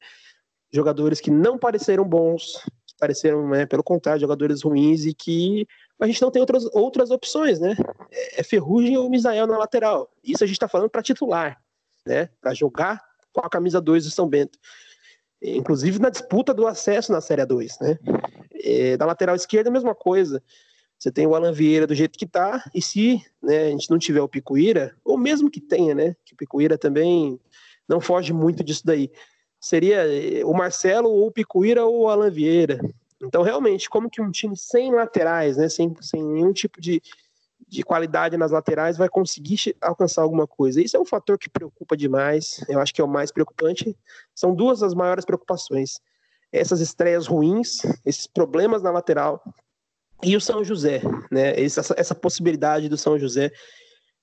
[0.72, 5.68] Jogadores que não pareceram bons, que pareceram, né, pelo contrário, jogadores ruins e que
[6.00, 7.76] a gente não tem outras, outras opções, né?
[8.12, 10.10] É, é Ferrugem ou Misael na lateral.
[10.24, 11.60] Isso a gente está falando para titular,
[12.06, 12.30] né?
[12.40, 14.58] Para jogar com a camisa 2 do São Bento.
[15.42, 17.98] Inclusive na disputa do acesso na Série 2, né?
[18.64, 20.42] É, na lateral esquerda, a mesma coisa.
[21.00, 24.00] Você tem o Alan Vieira do jeito que tá, e se né, a gente não
[24.00, 26.16] tiver o Picuíra, ou mesmo que tenha, né?
[26.26, 27.40] Que o Picuíra também
[27.88, 29.12] não foge muito disso daí.
[29.60, 32.80] Seria eh, o Marcelo, ou o Picuíra, ou o Alan Vieira.
[33.22, 37.02] Então, realmente, como que um time sem laterais, né, sem, sem nenhum tipo de,
[37.68, 40.82] de qualidade nas laterais, vai conseguir alcançar alguma coisa?
[40.82, 43.96] Isso é um fator que preocupa demais, eu acho que é o mais preocupante.
[44.34, 46.00] São duas das maiores preocupações.
[46.52, 49.44] Essas estreias ruins, esses problemas na lateral,
[50.24, 51.02] e o São José,
[51.32, 51.60] né?
[51.62, 53.52] Essa, essa possibilidade do São José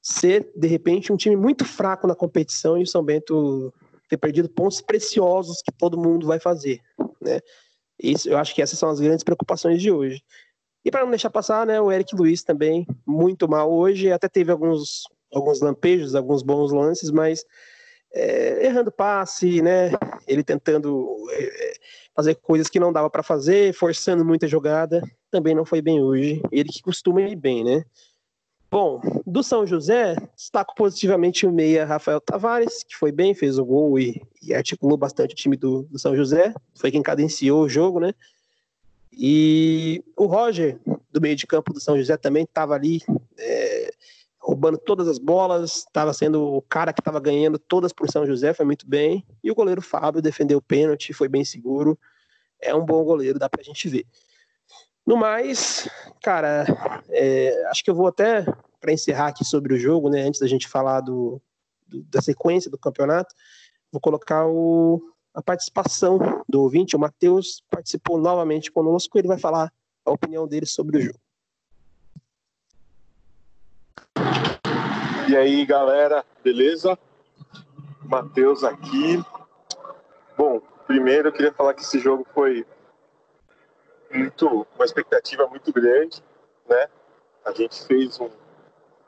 [0.03, 3.73] ser, de repente, um time muito fraco na competição e o São Bento
[4.09, 6.81] ter perdido pontos preciosos que todo mundo vai fazer,
[7.21, 7.41] né?
[8.03, 10.23] Isso, eu acho que essas são as grandes preocupações de hoje.
[10.85, 14.53] E para não deixar passar, né, o Eric Luiz também muito mal hoje, até teve
[14.53, 17.45] alguns, alguns lampejos, alguns bons lances, mas
[18.15, 19.91] é, errando passe, né,
[20.27, 21.75] ele tentando é,
[22.15, 26.41] fazer coisas que não dava para fazer, forçando muita jogada, também não foi bem hoje.
[26.53, 27.85] Ele que costuma ir bem, né?
[28.71, 33.65] Bom, do São José, destaco positivamente o meia Rafael Tavares, que foi bem, fez o
[33.65, 37.69] gol e, e articulou bastante o time do, do, São José, foi quem cadenciou o
[37.69, 38.13] jogo, né?
[39.13, 40.79] E o Roger,
[41.13, 43.01] do meio de campo do São José, também estava ali
[43.39, 43.93] é,
[44.45, 48.53] roubando todas as bolas, estava sendo o cara que estava ganhando todas por São José,
[48.53, 49.25] foi muito bem.
[49.43, 51.99] E o goleiro Fábio defendeu o pênalti, foi bem seguro.
[52.61, 54.07] É um bom goleiro, dá para a gente ver.
[55.07, 55.89] No mais,
[56.23, 56.67] cara,
[57.09, 58.45] é, acho que eu vou até
[58.79, 60.23] para encerrar aqui sobre o jogo, né?
[60.23, 61.41] Antes da gente falar do,
[61.87, 63.35] do da sequência do campeonato,
[63.91, 66.97] vou colocar o, a participação do ouvinte.
[66.97, 69.19] O Matheus participou novamente conosco.
[69.19, 69.73] Ele vai falar
[70.05, 71.24] a opinião dele sobre o jogo.
[75.29, 76.99] E aí, galera, beleza?
[78.03, 79.25] Matheus aqui.
[80.37, 82.67] Bom, primeiro eu queria falar que esse jogo foi
[84.13, 86.23] muito, uma expectativa muito grande,
[86.69, 86.89] né?
[87.45, 88.31] A gente fez um, o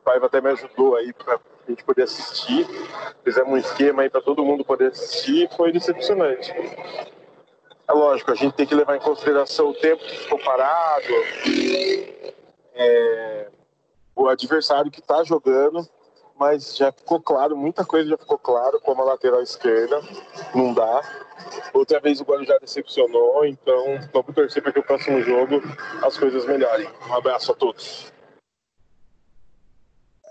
[0.05, 2.67] Paiva até me ajudou aí para a gente poder assistir,
[3.23, 6.51] fizemos um esquema aí para todo mundo poder assistir, foi decepcionante.
[7.89, 11.07] É lógico, a gente tem que levar em consideração o tempo que ficou parado,
[12.75, 13.49] é,
[14.17, 15.87] o adversário que está jogando,
[16.39, 20.01] mas já ficou claro, muita coisa já ficou claro, como a lateral esquerda,
[20.55, 21.03] não dá.
[21.73, 25.63] Outra vez o Guarujá decepcionou, então vamos torcer para que o próximo jogo
[26.03, 26.89] as coisas melhorem.
[27.09, 28.11] Um abraço a todos.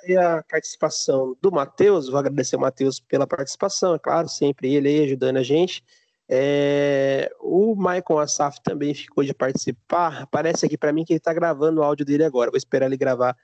[0.07, 4.89] E a participação do Matheus, vou agradecer ao Matheus pela participação, é claro, sempre ele
[4.89, 5.83] aí ajudando a gente.
[6.27, 10.27] É, o Michael Assaf também ficou de participar.
[10.27, 12.49] Parece aqui para mim que ele está gravando o áudio dele agora.
[12.49, 13.35] Vou esperar ele gravar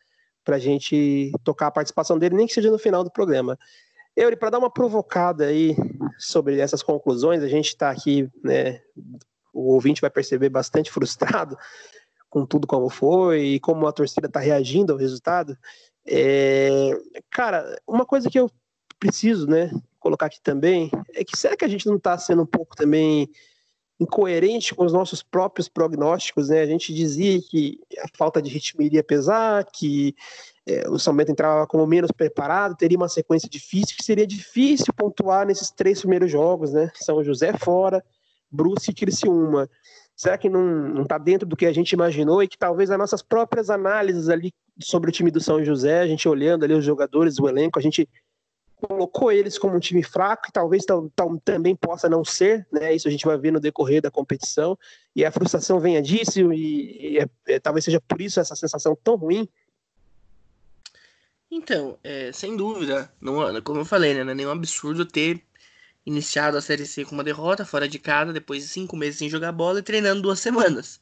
[0.43, 3.57] para a gente tocar a participação dele, nem que seja no final do programa.
[4.15, 5.75] Eury, para dar uma provocada aí
[6.17, 8.81] sobre essas conclusões, a gente está aqui, né?
[9.53, 11.57] O ouvinte vai perceber bastante frustrado
[12.29, 15.57] com tudo como foi e como a torcida está reagindo ao resultado.
[16.07, 16.91] É,
[17.29, 18.49] cara, uma coisa que eu
[18.97, 19.69] preciso, né,
[19.99, 23.29] colocar aqui também é que será que a gente não está sendo um pouco também
[24.02, 26.62] incoerente com os nossos próprios prognósticos, né?
[26.62, 30.16] A gente dizia que a falta de ritmo iria pesar, que
[30.66, 34.91] é, o São Bento entrava como menos preparado, teria uma sequência difícil, que seria difícil
[34.91, 36.89] pontuar nesses três primeiros jogos, né?
[36.95, 38.04] São José fora,
[38.49, 39.70] Bruce e Criciúma.
[40.16, 43.22] Será que não está dentro do que a gente imaginou e que talvez as nossas
[43.22, 47.38] próprias análises ali sobre o time do São José, a gente olhando ali os jogadores,
[47.38, 48.10] o elenco, a gente
[48.88, 50.84] colocou eles como um time fraco e talvez
[51.43, 52.93] também possa não ser, né?
[52.93, 54.77] Isso a gente vai ver no decorrer da competição
[55.15, 58.97] e a frustração venha disso e, e é, é, talvez seja por isso essa sensação
[59.03, 59.47] tão ruim.
[61.49, 65.43] Então, é, sem dúvida, não, como eu falei, né, não é nenhum absurdo ter
[66.05, 69.29] iniciado a Série C com uma derrota fora de casa, depois de cinco meses sem
[69.29, 70.99] jogar bola e treinando duas semanas.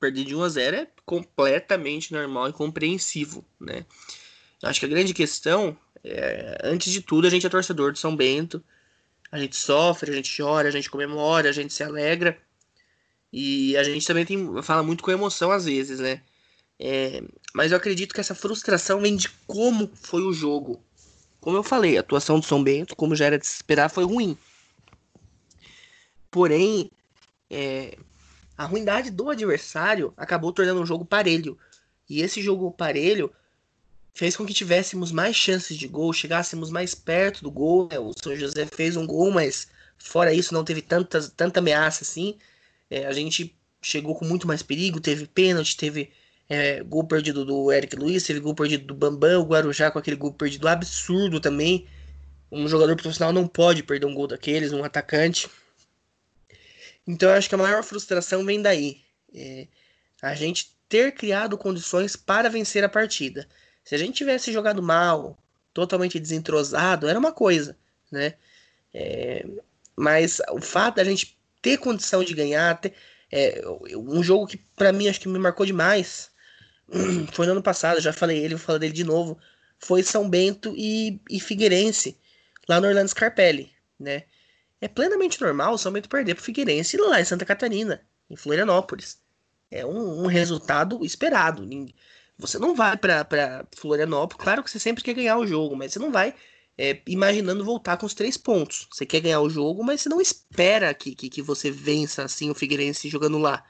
[0.00, 3.86] Perder de 1 a 0 é completamente normal e compreensivo, né?
[4.62, 8.14] Acho que a grande questão é, antes de tudo, a gente é torcedor de São
[8.14, 8.62] Bento.
[9.32, 12.38] A gente sofre, a gente chora, a gente comemora, a gente se alegra.
[13.32, 16.22] E a gente também tem, fala muito com emoção às vezes, né?
[16.78, 17.22] É,
[17.54, 20.80] mas eu acredito que essa frustração vem de como foi o jogo.
[21.40, 24.04] Como eu falei, a atuação do São Bento, como já era de se esperar, foi
[24.04, 24.36] ruim.
[26.30, 26.90] Porém,
[27.50, 27.96] é,
[28.56, 31.58] a ruindade do adversário acabou tornando um jogo parelho.
[32.08, 33.32] E esse jogo parelho
[34.14, 37.88] fez com que tivéssemos mais chances de gol, chegássemos mais perto do gol.
[37.90, 37.98] Né?
[37.98, 39.66] O São José fez um gol, mas
[39.98, 42.38] fora isso não teve tanta, tanta ameaça assim.
[42.88, 46.10] É, a gente chegou com muito mais perigo, teve pênalti, teve
[46.48, 50.16] é, gol perdido do Eric Luiz, teve gol perdido do Bambam, o Guarujá com aquele
[50.16, 51.86] gol perdido absurdo também.
[52.52, 55.50] Um jogador profissional não pode perder um gol daqueles, um atacante.
[57.06, 59.02] Então eu acho que a maior frustração vem daí.
[59.34, 59.66] É,
[60.22, 63.48] a gente ter criado condições para vencer a partida.
[63.84, 65.38] Se a gente tivesse jogado mal,
[65.72, 67.76] totalmente desentrosado, era uma coisa,
[68.10, 68.34] né?
[68.92, 69.44] É,
[69.94, 72.94] mas o fato da gente ter condição de ganhar, ter,
[73.30, 73.62] é,
[73.96, 76.30] um jogo que para mim acho que me marcou demais,
[77.32, 79.38] foi no ano passado, já falei ele, vou falar dele de novo,
[79.78, 82.16] foi São Bento e, e Figueirense,
[82.68, 84.24] lá no Orlando Scarpelli, né?
[84.80, 89.18] É plenamente normal o São Bento perder pro Figueirense lá em Santa Catarina, em Florianópolis.
[89.70, 91.66] É um, um resultado esperado.
[92.38, 95.98] Você não vai para Florianópolis, claro que você sempre quer ganhar o jogo, mas você
[95.98, 96.34] não vai
[96.76, 98.88] é, imaginando voltar com os três pontos.
[98.92, 102.50] Você quer ganhar o jogo, mas você não espera que, que, que você vença assim
[102.50, 103.64] o Figueirense jogando lá.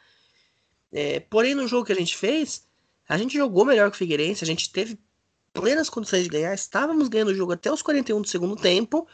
[0.91, 2.67] É, porém, no jogo que a gente fez,
[3.09, 4.99] a gente jogou melhor que o Figueirense, a gente teve
[5.53, 9.07] plenas condições de ganhar, estávamos ganhando o jogo até os 41 do segundo tempo,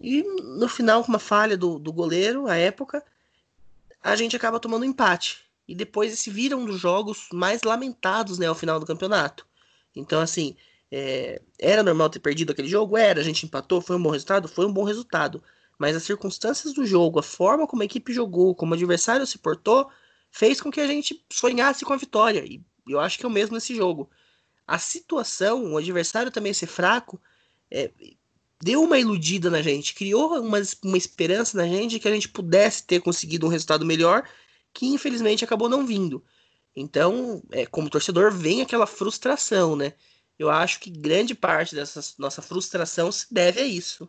[0.00, 3.02] e no final, com uma falha do, do goleiro, à época,
[4.02, 8.46] a gente acaba tomando empate e depois esse vira um dos jogos mais lamentados né,
[8.46, 9.46] ao final do campeonato.
[9.94, 10.56] Então, assim,
[10.90, 12.96] é, era normal ter perdido aquele jogo?
[12.96, 14.48] Era, a gente empatou, foi um bom resultado?
[14.48, 15.42] Foi um bom resultado.
[15.78, 19.36] Mas as circunstâncias do jogo, a forma como a equipe jogou, como o adversário se
[19.38, 19.90] portou,
[20.30, 22.42] fez com que a gente sonhasse com a vitória.
[22.46, 24.10] E eu acho que é o mesmo nesse jogo.
[24.66, 27.20] A situação, o adversário também ser fraco,
[27.70, 27.90] é,
[28.62, 32.84] deu uma iludida na gente, criou uma, uma esperança na gente que a gente pudesse
[32.84, 34.26] ter conseguido um resultado melhor
[34.72, 36.22] que infelizmente acabou não vindo.
[36.74, 39.94] Então, é, como torcedor, vem aquela frustração, né?
[40.38, 44.08] Eu acho que grande parte dessa nossa frustração se deve a isso.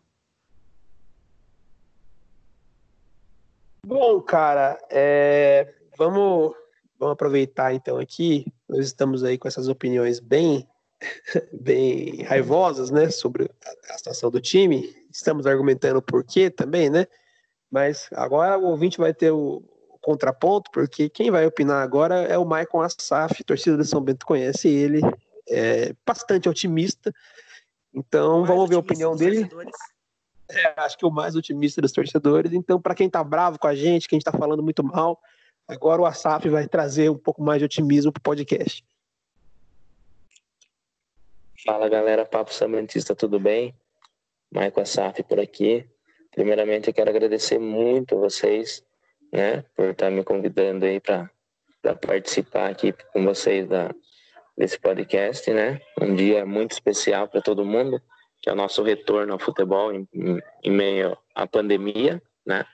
[3.84, 6.53] Bom, cara, é, vamos,
[6.99, 8.45] vamos aproveitar então aqui.
[8.68, 10.68] Nós estamos aí com essas opiniões bem,
[11.51, 13.49] bem raivosas, né, sobre
[13.89, 14.95] a, situação do time.
[15.12, 17.07] Estamos argumentando por quê também, né?
[17.72, 19.64] Mas agora o ouvinte vai ter o,
[20.10, 24.68] contraponto, porque quem vai opinar agora é o Maicon Assaf, torcida de São Bento conhece
[24.68, 25.01] ele,
[25.47, 27.14] é bastante otimista.
[27.93, 29.47] Então vamos ver a opinião dele.
[30.49, 32.53] É, acho que o mais otimista dos torcedores.
[32.53, 35.22] Então, para quem está bravo com a gente, quem está falando muito mal,
[35.68, 38.84] agora o Asaf vai trazer um pouco mais de otimismo para o podcast.
[41.64, 43.76] Fala galera, Papo Sambentista, tudo bem?
[44.51, 45.88] Maicon Asaf por aqui.
[46.32, 48.84] Primeiramente, eu quero agradecer muito a vocês
[49.32, 51.30] né, por estar me convidando aí para
[52.01, 53.93] participar aqui com vocês da,
[54.57, 55.80] desse podcast, né?
[56.01, 58.01] Um dia muito especial para todo mundo,
[58.41, 60.07] que é o nosso retorno ao futebol em,
[60.63, 62.65] em, meio à pandemia, né?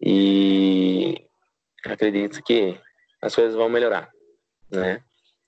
[0.00, 1.26] E
[1.84, 2.78] acredito que
[3.20, 4.10] as coisas vão melhorar,
[4.70, 5.02] né?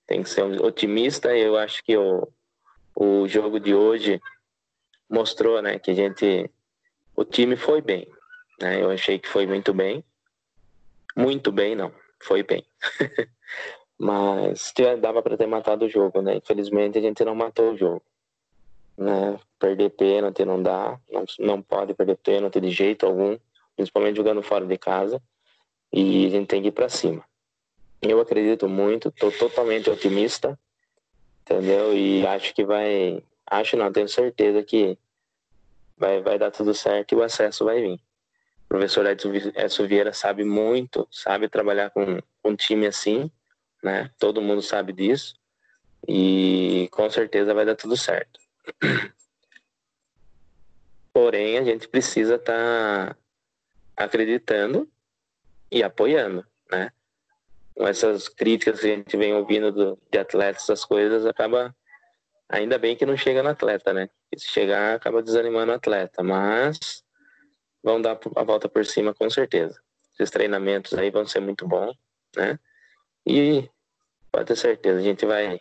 [0.05, 2.27] Tem que ser otimista e eu acho que o,
[2.95, 4.21] o jogo de hoje
[5.09, 6.49] mostrou, né, que a gente
[7.15, 8.07] o time foi bem,
[8.59, 8.81] né?
[8.81, 10.03] Eu achei que foi muito bem.
[11.15, 11.91] Muito bem, não.
[12.21, 12.65] Foi bem.
[13.97, 16.35] Mas dava para ter matado o jogo, né?
[16.35, 18.01] Infelizmente a gente não matou o jogo.
[18.97, 19.39] Né?
[19.59, 23.37] Perder pênalti não dá, não, não pode perder pênalti de jeito algum,
[23.75, 25.21] principalmente jogando fora de casa.
[25.91, 27.23] E a gente tem que ir para cima.
[28.01, 30.59] Eu acredito muito, estou totalmente otimista,
[31.41, 31.95] entendeu?
[31.95, 34.97] E acho que vai, acho não, tenho certeza que
[35.97, 38.01] vai, vai dar tudo certo e o acesso vai vir
[38.73, 43.29] professor Edson Vieira sabe muito, sabe trabalhar com um time assim,
[43.83, 44.09] né?
[44.17, 45.35] Todo mundo sabe disso.
[46.07, 48.39] E com certeza vai dar tudo certo.
[51.13, 53.15] Porém, a gente precisa estar tá
[53.95, 54.89] acreditando
[55.71, 56.91] e apoiando, né?
[57.75, 61.75] Com essas críticas que a gente vem ouvindo do, de atletas, essas coisas, acaba.
[62.49, 64.09] Ainda bem que não chega no atleta, né?
[64.35, 66.23] se chegar, acaba desanimando o atleta.
[66.23, 67.03] Mas
[67.83, 69.79] vão dar a volta por cima com certeza.
[70.13, 71.95] Esses treinamentos aí vão ser muito bons,
[72.35, 72.57] né?
[73.25, 73.69] E
[74.31, 75.59] pode ter certeza, a gente vai,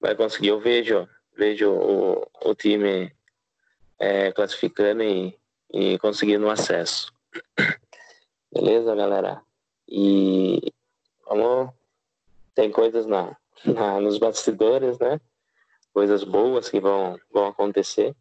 [0.00, 0.48] vai conseguir.
[0.48, 3.12] Eu vejo, vejo o, o time
[3.98, 5.38] é, classificando e,
[5.72, 7.12] e conseguindo acesso.
[8.52, 9.42] Beleza, galera?
[9.88, 10.72] E
[11.26, 11.72] vamos.
[12.54, 15.20] Tem coisas na, na, nos bastidores, né?
[15.92, 18.14] Coisas boas que vão, vão acontecer.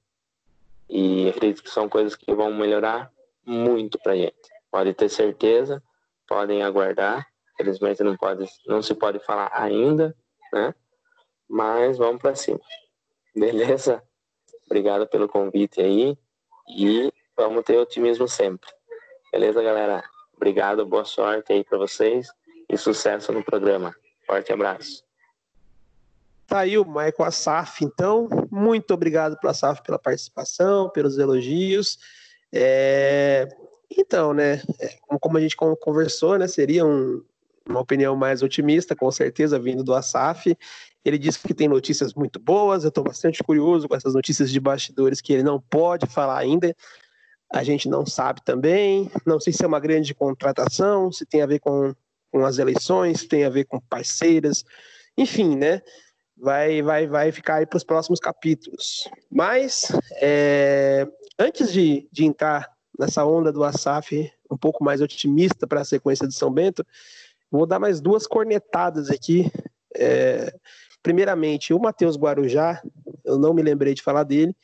[0.90, 3.12] E acredito que são coisas que vão melhorar
[3.46, 4.36] muito pra gente.
[4.72, 5.82] Pode ter certeza,
[6.28, 7.28] podem aguardar.
[7.58, 10.16] Felizmente não, pode, não se pode falar ainda,
[10.52, 10.76] né?
[11.48, 12.60] Mas vamos para cima.
[13.36, 14.04] Beleza?
[14.66, 16.18] Obrigado pelo convite aí
[16.78, 18.70] e vamos ter otimismo sempre.
[19.32, 20.04] Beleza, galera?
[20.36, 22.28] Obrigado, boa sorte aí para vocês
[22.70, 23.96] e sucesso no programa.
[24.26, 25.04] Forte abraço.
[26.48, 28.30] Tá aí o Michael Assaf, então.
[28.52, 31.98] Muito obrigado pela Assaf pela participação, pelos elogios.
[32.54, 33.48] É...
[33.90, 37.24] Então, né, é, como a gente conversou, né, seria um,
[37.68, 40.56] uma opinião mais otimista, com certeza, vindo do Assaf.
[41.04, 44.60] Ele disse que tem notícias muito boas, eu estou bastante curioso com essas notícias de
[44.60, 46.76] bastidores que ele não pode falar ainda.
[47.52, 51.46] A gente não sabe também, não sei se é uma grande contratação, se tem a
[51.46, 51.94] ver com,
[52.32, 54.66] com as eleições, se tem a ver com parceiras,
[55.18, 55.82] enfim, né?
[56.38, 59.08] Vai, vai, vai ficar aí para os próximos capítulos.
[59.32, 61.08] Mas, é,
[61.40, 66.28] antes de, de entrar nessa onda do Asaf um pouco mais otimista para a sequência
[66.28, 66.86] de São Bento,
[67.52, 69.52] vou dar mais duas cornetadas aqui.
[69.96, 70.54] É,
[71.02, 72.82] primeiramente, o Matheus Guarujá,
[73.24, 74.56] eu não me lembrei de falar dele,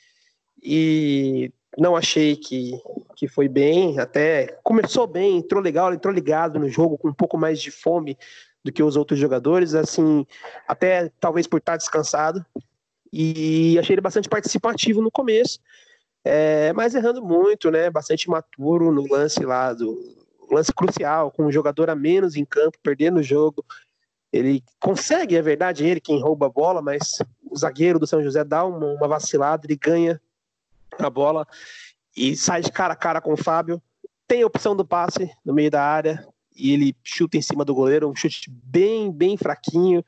[0.61, 2.71] e não achei que,
[3.15, 7.37] que foi bem, até começou bem, entrou legal, entrou ligado no jogo com um pouco
[7.37, 8.17] mais de fome
[8.63, 10.25] do que os outros jogadores, assim,
[10.67, 12.45] até talvez por estar descansado.
[13.11, 15.59] E achei ele bastante participativo no começo,
[16.23, 17.89] é, mas errando muito, né?
[17.89, 19.97] Bastante maturo no lance lá do
[20.49, 23.65] lance crucial, com um jogador a menos em campo, perdendo o jogo.
[24.31, 28.43] Ele consegue, é verdade, ele quem rouba a bola, mas o zagueiro do São José
[28.43, 30.21] dá uma, uma vacilada, ele ganha
[30.99, 31.45] a bola
[32.15, 33.81] e sai de cara a cara com o Fábio.
[34.27, 36.25] Tem a opção do passe no meio da área,
[36.55, 40.03] e ele chuta em cima do goleiro, um chute bem, bem fraquinho,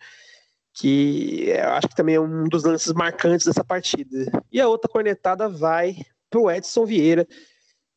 [0.74, 4.26] que eu acho que também é um dos lances marcantes dessa partida.
[4.52, 5.98] E a outra cornetada vai
[6.30, 7.28] pro Edson Vieira,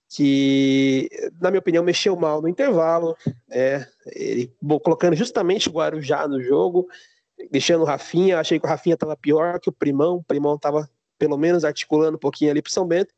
[0.08, 1.08] que,
[1.40, 3.16] na minha opinião, mexeu mal no intervalo,
[3.50, 6.86] é, ele colocando justamente o Guarujá no jogo,
[7.50, 10.88] deixando o Rafinha, achei que o Rafinha estava pior que o Primão, o Primão estava
[11.18, 13.12] pelo menos articulando um pouquinho ali para São Bento,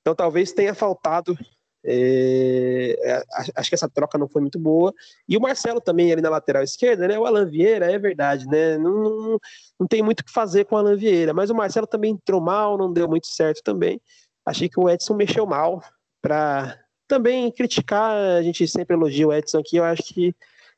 [0.00, 1.36] então talvez tenha faltado
[1.84, 3.22] é, é
[3.56, 4.92] acho que essa troca não foi muito boa.
[5.28, 7.18] E o Marcelo também ali na lateral esquerda, né?
[7.18, 8.78] O Alan Vieira, é verdade, né?
[8.78, 9.38] Não, não,
[9.78, 12.40] não tem muito o que fazer com o Alan Vieira, mas o Marcelo também entrou
[12.40, 14.00] mal, não deu muito certo também.
[14.46, 15.82] Achei que o Edson mexeu mal
[16.22, 18.16] para também criticar.
[18.16, 20.34] A gente sempre elogia o Edson aqui, eu acho que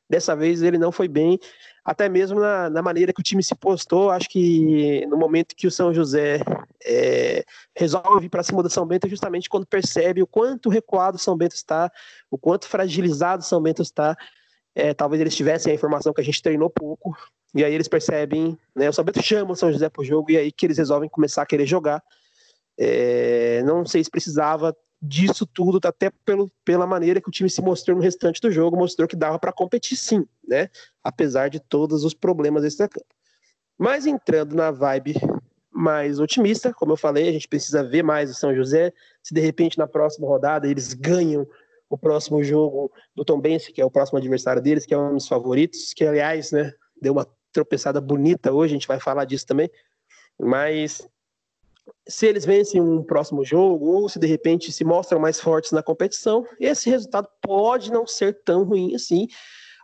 [0.09, 1.39] dessa vez ele não foi bem
[1.87, 4.11] até mesmo na, na, maneira que o time se postou.
[4.11, 6.41] Acho que no momento que o São José
[6.85, 11.19] é, resolve para cima do São Bento, é justamente quando percebe o quanto recuado o
[11.19, 11.89] São Bento está,
[12.29, 14.17] o quanto fragilizado o São Bento está.
[14.75, 17.17] É, talvez eles tivessem a informação que a gente treinou pouco,
[17.55, 20.29] e aí eles percebem, né, o São Bento chama o São José para o jogo,
[20.29, 22.03] e aí que eles resolvem começar a querer jogar.
[22.77, 27.61] É, não sei se precisava disso tudo, até pelo, pela maneira que o time se
[27.61, 30.69] mostrou no restante do jogo, mostrou que dava para competir sim, né?
[31.03, 33.05] Apesar de todos os problemas desse campo.
[33.77, 35.15] Mas entrando na vibe
[35.71, 38.91] mais otimista, como eu falei, a gente precisa ver mais o São José.
[39.21, 41.47] Se de repente na próxima rodada eles ganham
[41.89, 45.13] o próximo jogo do Tom Bense, que é o próximo adversário deles, que é um
[45.13, 49.45] dos favoritos, que aliás, né, deu uma tropeçada bonita hoje, a gente vai falar disso
[49.45, 49.69] também.
[50.39, 51.07] Mas
[52.07, 55.83] se eles vencem um próximo jogo ou se de repente se mostram mais fortes na
[55.83, 59.27] competição, esse resultado pode não ser tão ruim assim,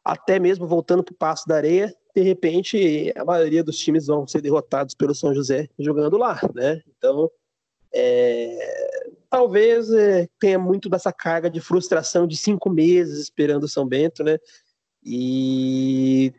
[0.03, 4.27] até mesmo voltando para o passo da areia, de repente a maioria dos times vão
[4.27, 6.81] ser derrotados pelo São José jogando lá, né?
[6.97, 7.29] Então,
[7.93, 13.87] é, talvez é, tenha muito dessa carga de frustração de cinco meses esperando o São
[13.87, 14.37] Bento, né?
[15.03, 16.33] E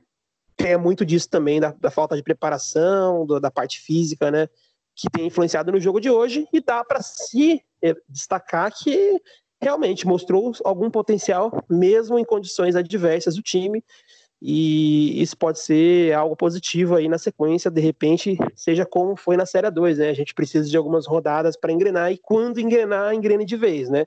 [0.57, 4.49] tenha muito disso também da, da falta de preparação, do, da parte física, né?
[4.95, 9.21] Que tem influenciado no jogo de hoje e dá para se eh, destacar que
[9.61, 13.83] realmente mostrou algum potencial, mesmo em condições adversas do time.
[14.41, 19.47] E isso pode ser algo positivo aí na sequência, de repente, seja como foi na
[19.47, 20.11] Série 2, né?
[20.11, 24.07] A gente precisa de algumas rodadas para engrenar e quando engrenar, engrene de vez, né?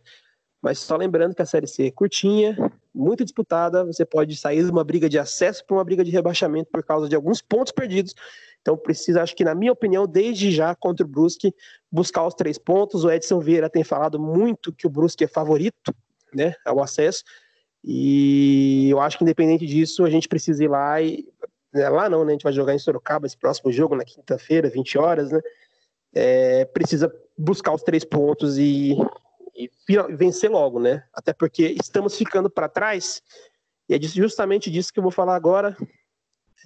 [0.62, 2.56] Mas só lembrando que a Série C é curtinha,
[2.94, 6.70] muito disputada, você pode sair de uma briga de acesso para uma briga de rebaixamento
[6.72, 8.14] por causa de alguns pontos perdidos
[8.68, 11.56] então precisa, acho que na minha opinião, desde já contra o Brusque,
[11.90, 13.06] buscar os três pontos.
[13.06, 15.96] O Edson Vieira tem falado muito que o Brusque é favorito,
[16.34, 17.24] né, ao acesso.
[17.82, 21.26] E eu acho que independente disso, a gente precisa ir lá e
[21.74, 22.32] né, lá não, né?
[22.32, 25.40] A gente vai jogar em Sorocaba esse próximo jogo na quinta-feira, 20 horas, né?
[26.14, 28.98] É, precisa buscar os três pontos e,
[29.56, 29.70] e,
[30.10, 31.06] vencer logo, né?
[31.14, 33.22] Até porque estamos ficando para trás.
[33.88, 35.78] E é justamente disso que eu vou falar agora.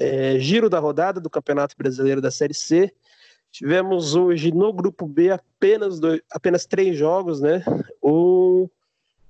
[0.02, 2.92] É, giro da rodada do Campeonato Brasileiro da Série C.
[3.52, 7.64] Tivemos hoje no grupo B apenas, dois, apenas três jogos, né?
[8.02, 8.68] O,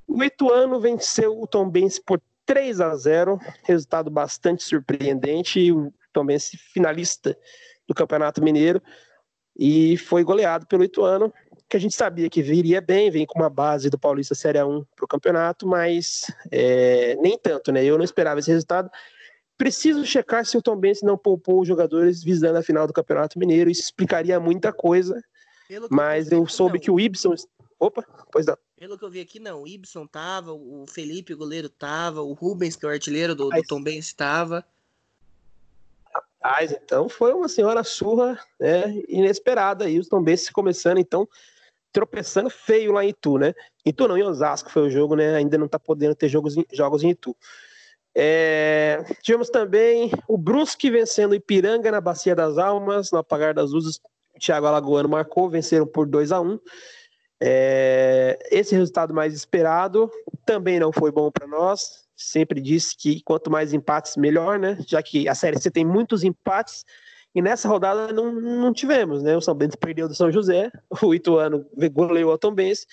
[0.08, 5.72] o Ituano venceu o Tombense por 3 a 0, resultado bastante surpreendente.
[5.74, 7.38] O Tombense finalista
[7.86, 8.82] do Campeonato Mineiro
[9.58, 11.34] e foi goleado pelo Ituano,
[11.68, 14.86] que a gente sabia que viria bem, vem com uma base do Paulista Série 1
[14.96, 17.84] para o campeonato, mas é, nem tanto, né?
[17.84, 18.90] Eu não esperava esse resultado.
[19.62, 23.38] Preciso checar se o Tom Benz não poupou os jogadores visando a final do Campeonato
[23.38, 23.70] Mineiro.
[23.70, 25.24] Isso explicaria muita coisa.
[25.88, 26.80] Mas eu, eu soube não.
[26.80, 27.36] que o Ibson.
[27.80, 28.58] Opa, pois não.
[28.76, 29.62] Pelo que eu vi aqui, não.
[29.62, 33.50] O Ibson tava, o Felipe, o goleiro, tava, o Rubens, que é o artilheiro do,
[33.50, 34.66] do Tom Benz, estava.
[36.12, 40.00] Rapaz, então foi uma senhora surra né, inesperada aí.
[40.00, 41.30] Os Tom Benz começando, então,
[41.94, 43.54] tropeçando feio lá em Itu, né?
[43.86, 45.36] Itu não, em Osasco foi o jogo, né?
[45.36, 47.38] Ainda não tá podendo ter jogos, jogos em Itu.
[48.16, 53.72] É, tivemos também o Brusque vencendo o Ipiranga na Bacia das Almas, no apagar das
[53.72, 54.00] luzes.
[54.36, 56.60] O Thiago Alagoano marcou, venceram por 2 a 1
[57.42, 60.10] é, Esse resultado mais esperado
[60.46, 62.06] também não foi bom para nós.
[62.16, 64.78] Sempre disse que quanto mais empates, melhor, né?
[64.88, 66.86] Já que a Série C tem muitos empates.
[67.34, 69.36] E nessa rodada não, não tivemos, né?
[69.36, 70.70] O São Bento perdeu do São José,
[71.02, 72.86] o Ituano goleou o Tom Benz,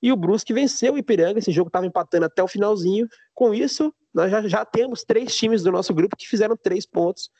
[0.00, 1.38] e o Brusque venceu o Ipiranga.
[1.38, 3.08] Esse jogo estava empatando até o finalzinho.
[3.34, 7.30] Com isso, nós já, já temos três times do nosso grupo que fizeram três pontos.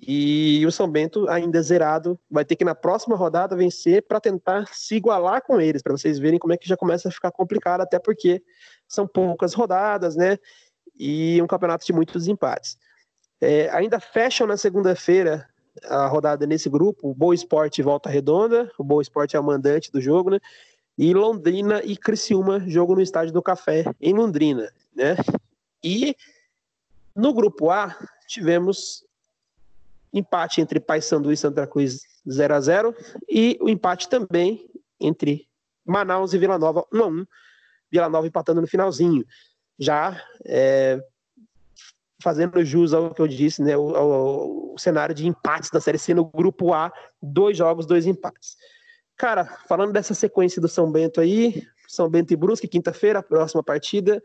[0.00, 4.66] E o São Bento, ainda zerado, vai ter que na próxima rodada vencer para tentar
[4.72, 7.82] se igualar com eles, para vocês verem como é que já começa a ficar complicado,
[7.82, 8.42] até porque
[8.88, 10.38] são poucas rodadas, né?
[10.98, 12.78] E um campeonato de muitos empates.
[13.40, 15.46] É, ainda fecham na segunda-feira
[15.84, 19.92] a rodada nesse grupo, o Boa Esporte volta redonda, o Boa Esporte é o mandante
[19.92, 20.40] do jogo, né?
[21.00, 25.16] E Londrina e Criciúma, jogo no Estádio do Café, em Londrina, né?
[25.82, 26.14] E
[27.16, 27.96] no grupo A,
[28.28, 29.02] tivemos
[30.12, 32.94] empate entre Paysandu e Santa Cruz 0 a 0
[33.26, 34.68] e o empate também
[35.00, 35.48] entre
[35.86, 37.26] Manaus e Vila Nova 1 a 1.
[37.90, 39.24] Vila Nova empatando no finalzinho.
[39.78, 41.02] Já é,
[42.22, 46.26] fazendo jus ao que eu disse, né, o, cenário de empates da Série C no
[46.26, 46.92] grupo A,
[47.22, 48.58] dois jogos, dois empates.
[49.20, 54.22] Cara, falando dessa sequência do São Bento aí, São Bento e Brusque, quinta-feira, próxima partida.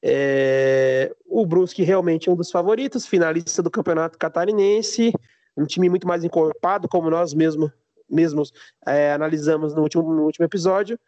[0.00, 5.12] É, o Brusque realmente é um dos favoritos, finalista do Campeonato Catarinense,
[5.56, 7.72] um time muito mais encorpado, como nós mesmo,
[8.08, 8.52] mesmos
[8.86, 11.00] é, analisamos no último, no último episódio.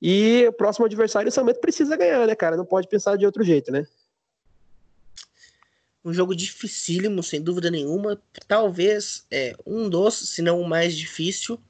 [0.00, 2.56] E o próximo adversário, o São Bento precisa ganhar, né, cara?
[2.56, 3.86] Não pode pensar de outro jeito, né?
[6.02, 8.18] Um jogo dificílimo, sem dúvida nenhuma.
[8.48, 11.60] Talvez é, um dos, se não o mais difícil.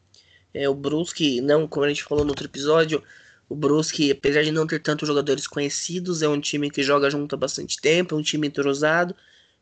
[0.54, 3.02] É, o Brusque, não, como a gente falou no outro episódio,
[3.48, 7.34] o Brusque, apesar de não ter tantos jogadores conhecidos, é um time que joga junto
[7.34, 9.14] há bastante tempo, é um time entrosado,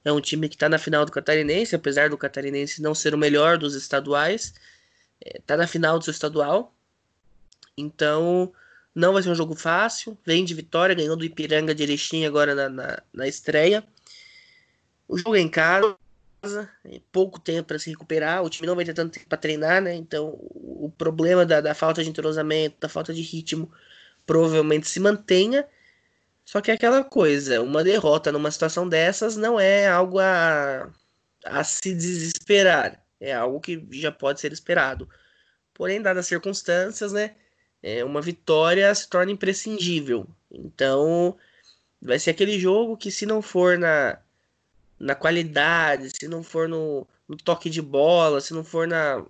[0.04, 3.18] é um time que está na final do Catarinense, apesar do Catarinense não ser o
[3.18, 4.54] melhor dos estaduais,
[5.20, 6.74] está é, na final do seu estadual.
[7.76, 8.52] Então,
[8.94, 10.16] não vai ser um jogo fácil.
[10.24, 13.84] Vem de vitória, ganhou do Ipiranga de Erechim agora na, na, na estreia.
[15.08, 15.96] O jogo é em casa,
[16.84, 19.82] é pouco tempo para se recuperar, o time não vai ter tanto tempo para treinar,
[19.82, 19.94] né?
[19.94, 23.70] Então o problema da, da, falta de entrosamento, da falta de ritmo,
[24.26, 25.66] provavelmente se mantenha.
[26.44, 30.90] Só que é aquela coisa, uma derrota numa situação dessas não é algo a,
[31.44, 35.08] a se desesperar, é algo que já pode ser esperado.
[35.72, 37.34] Porém, dadas as circunstâncias, né?
[37.82, 40.26] É, uma vitória se torna imprescindível.
[40.50, 41.36] Então,
[42.00, 44.18] vai ser aquele jogo que se não for na
[45.04, 49.22] na qualidade, se não for no, no toque de bola, se não for na,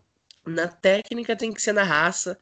[0.46, 2.38] na técnica, tem que ser na raça.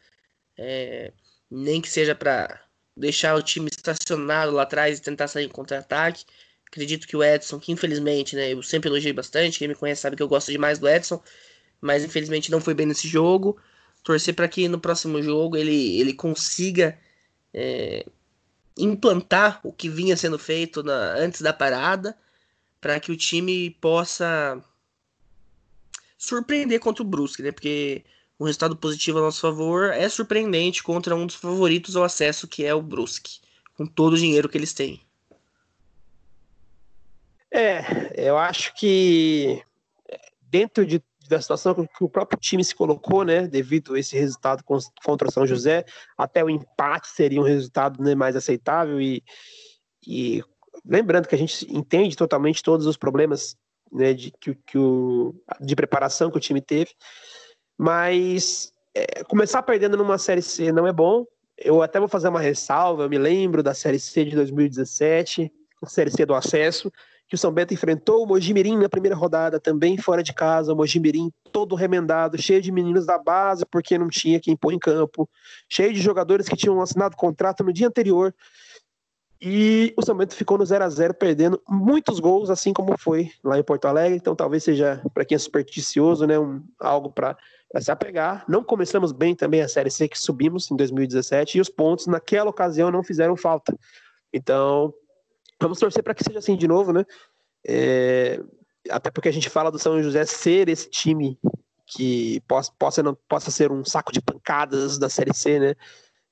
[0.56, 1.12] É,
[1.50, 2.62] nem que seja para
[2.94, 6.26] deixar o time estacionado lá atrás e tentar sair em contra-ataque.
[6.66, 10.14] Acredito que o Edson, que infelizmente, né, eu sempre elogiei bastante, quem me conhece sabe
[10.14, 11.22] que eu gosto demais do Edson,
[11.80, 13.58] mas infelizmente não foi bem nesse jogo.
[14.02, 16.98] Torcer para que no próximo jogo ele, ele consiga
[17.54, 18.04] é,
[18.76, 22.14] implantar o que vinha sendo feito na, antes da parada
[22.82, 24.60] para que o time possa
[26.18, 27.52] surpreender contra o Brusque, né?
[27.52, 28.04] Porque
[28.38, 32.64] um resultado positivo a nosso favor é surpreendente contra um dos favoritos ao acesso, que
[32.64, 33.38] é o Brusque,
[33.74, 35.00] com todo o dinheiro que eles têm.
[37.52, 39.62] É, eu acho que
[40.40, 44.64] dentro de, da situação que o próprio time se colocou, né, devido a esse resultado
[44.64, 45.84] contra o São José,
[46.18, 49.22] até o empate seria um resultado né, mais aceitável e,
[50.04, 50.42] e
[50.84, 53.56] lembrando que a gente entende totalmente todos os problemas
[53.90, 56.90] né, de, que, que o, de preparação que o time teve,
[57.78, 61.24] mas é, começar perdendo numa Série C não é bom.
[61.58, 65.52] Eu até vou fazer uma ressalva, eu me lembro da Série C de 2017,
[65.82, 66.90] a Série C do acesso,
[67.28, 70.76] que o São Bento enfrentou o Mojimirim na primeira rodada, também fora de casa, o
[70.76, 75.28] Mojimirim todo remendado, cheio de meninos da base, porque não tinha quem pôr em campo,
[75.68, 78.34] cheio de jogadores que tinham assinado contrato no dia anterior,
[79.44, 83.58] e o São ficou no 0 a 0 perdendo muitos gols, assim como foi lá
[83.58, 84.16] em Porto Alegre.
[84.16, 87.36] Então, talvez seja, para quem é supersticioso, né, um, algo para
[87.80, 88.44] se apegar.
[88.48, 92.50] Não começamos bem também a Série C, que subimos em 2017, e os pontos naquela
[92.50, 93.76] ocasião não fizeram falta.
[94.32, 94.94] Então,
[95.60, 97.04] vamos torcer para que seja assim de novo, né?
[97.66, 98.40] É,
[98.90, 101.36] até porque a gente fala do São José ser esse time
[101.84, 105.74] que possa, possa, não, possa ser um saco de pancadas da Série C, né?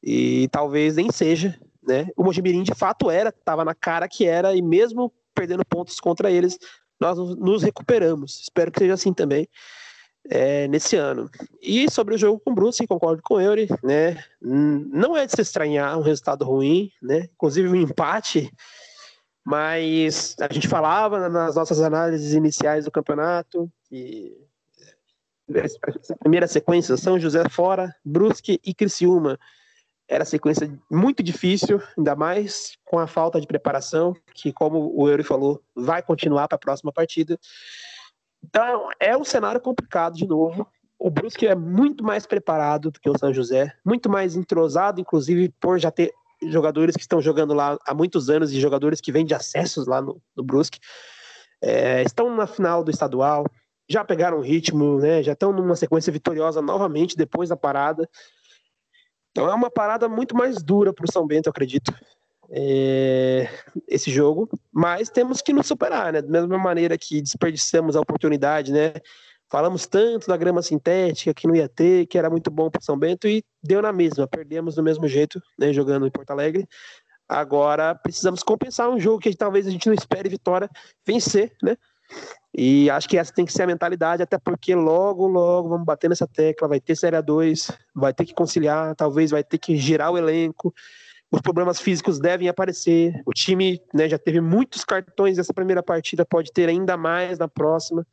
[0.00, 2.08] E talvez nem seja, né?
[2.16, 6.30] O Mojimirim de fato era, estava na cara que era, e mesmo perdendo pontos contra
[6.30, 6.58] eles,
[7.00, 8.40] nós nos recuperamos.
[8.40, 9.48] Espero que seja assim também
[10.28, 11.30] é, nesse ano.
[11.62, 14.22] E sobre o jogo com o Bruce, concordo com o Eury, né?
[14.40, 17.28] Não é de se estranhar um resultado ruim, né?
[17.34, 18.52] Inclusive um empate,
[19.44, 24.36] mas a gente falava nas nossas análises iniciais do campeonato que
[26.10, 29.38] a primeira sequência São José fora, Brusque e Criciúma
[30.10, 35.22] era sequência muito difícil, ainda mais com a falta de preparação, que, como o Eury
[35.22, 37.38] falou, vai continuar para a próxima partida.
[38.42, 40.66] Então, é um cenário complicado de novo.
[40.98, 45.54] O Brusque é muito mais preparado do que o São José, muito mais entrosado, inclusive
[45.60, 49.24] por já ter jogadores que estão jogando lá há muitos anos e jogadores que vêm
[49.24, 50.80] de acessos lá no, no Brusque.
[51.62, 53.46] É, estão na final do estadual,
[53.88, 58.08] já pegaram ritmo, né, já estão numa sequência vitoriosa novamente depois da parada.
[59.30, 61.92] Então é uma parada muito mais dura para o São Bento, eu acredito,
[62.50, 63.48] é,
[63.86, 64.48] esse jogo.
[64.72, 66.22] Mas temos que nos superar, né?
[66.22, 68.92] Da mesma maneira que desperdiçamos a oportunidade, né?
[69.48, 72.96] Falamos tanto da grama sintética que não ia ter, que era muito bom para São
[72.98, 74.26] Bento e deu na mesma.
[74.26, 75.72] Perdemos do mesmo jeito, né?
[75.72, 76.68] Jogando em Porto Alegre.
[77.28, 80.68] Agora precisamos compensar um jogo que talvez a gente não espere vitória
[81.06, 81.76] vencer, né?
[82.52, 86.10] E acho que essa tem que ser a mentalidade, até porque logo, logo vamos bater
[86.10, 90.10] nessa tecla, vai ter Série 2, vai ter que conciliar, talvez vai ter que girar
[90.10, 90.74] o elenco,
[91.30, 93.22] os problemas físicos devem aparecer.
[93.24, 97.46] O time né, já teve muitos cartões nessa primeira partida, pode ter ainda mais na
[97.46, 98.04] próxima.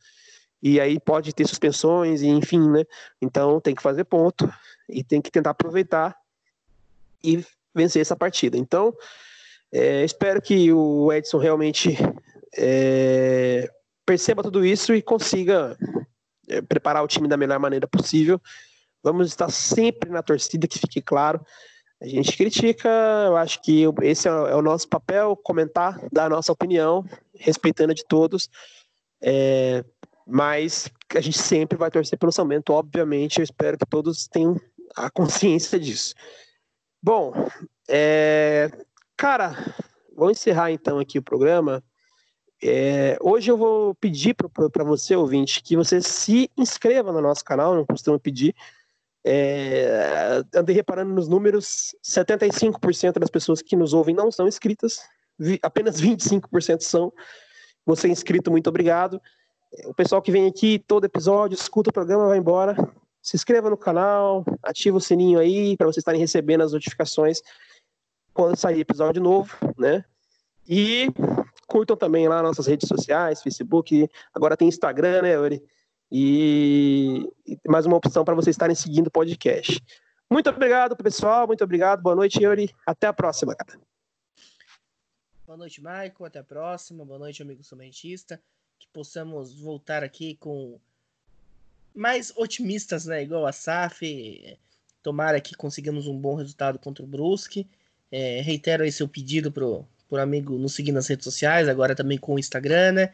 [0.62, 2.84] E aí pode ter suspensões, e enfim, né?
[3.22, 4.52] Então tem que fazer ponto
[4.90, 6.16] e tem que tentar aproveitar
[7.24, 7.44] e
[7.74, 8.58] vencer essa partida.
[8.58, 8.94] Então,
[9.72, 11.96] é, espero que o Edson realmente
[12.58, 13.70] é,
[14.08, 15.78] perceba tudo isso e consiga
[16.48, 18.42] é, preparar o time da melhor maneira possível.
[19.04, 21.46] Vamos estar sempre na torcida, que fique claro.
[22.02, 22.90] A gente critica,
[23.28, 27.04] eu acho que esse é o nosso papel, comentar, dar a nossa opinião,
[27.36, 28.50] respeitando a de todos.
[29.22, 29.84] É,
[30.26, 33.40] mas a gente sempre vai torcer pelo São obviamente.
[33.40, 34.60] Eu espero que todos tenham
[34.96, 36.16] a consciência disso.
[37.04, 37.34] Bom,
[37.90, 38.72] é,
[39.18, 39.76] cara,
[40.16, 41.84] vou encerrar então aqui o programa.
[42.62, 47.76] É, hoje eu vou pedir para você, ouvinte, que você se inscreva no nosso canal,
[47.76, 48.56] não costumo pedir.
[49.24, 55.02] É, andei reparando nos números, 75% das pessoas que nos ouvem não são inscritas,
[55.62, 57.14] apenas 25% são.
[57.86, 59.22] Você é inscrito, muito obrigado.
[59.86, 62.76] O pessoal que vem aqui todo episódio, escuta o programa, vai embora.
[63.22, 67.42] Se inscreva no canal, ativa o sininho aí para vocês estarem recebendo as notificações
[68.34, 70.06] quando sair episódio novo, né?
[70.68, 71.08] E
[71.68, 75.64] curtam também lá nossas redes sociais, Facebook, agora tem Instagram, né, Yuri?
[76.12, 79.84] E, e mais uma opção para vocês estarem seguindo o podcast.
[80.30, 81.46] Muito obrigado, pessoal.
[81.48, 82.02] Muito obrigado.
[82.02, 82.74] Boa noite, Yuri.
[82.86, 83.80] Até a próxima, cara.
[85.46, 86.26] Boa noite, Michael.
[86.26, 87.06] Até a próxima.
[87.06, 88.42] Boa noite, amigo somentista.
[88.80, 90.80] Que possamos voltar aqui com
[91.96, 93.24] mais otimistas, né?
[93.24, 94.58] Igual a SAF.
[95.02, 97.68] Tomara que consigamos um bom resultado contra o Brusque.
[98.12, 102.18] É, reitero aí seu pedido pro, pro amigo nos seguir nas redes sociais, agora também
[102.18, 103.14] com o Instagram, né?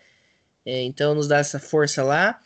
[0.65, 2.39] É, então nos dá essa força lá.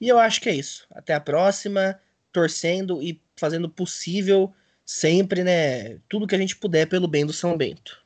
[0.00, 0.86] E eu acho que é isso.
[0.90, 1.98] Até a próxima,
[2.32, 4.52] torcendo e fazendo possível
[4.84, 5.98] sempre, né?
[6.08, 8.02] Tudo que a gente puder pelo bem do São Bento.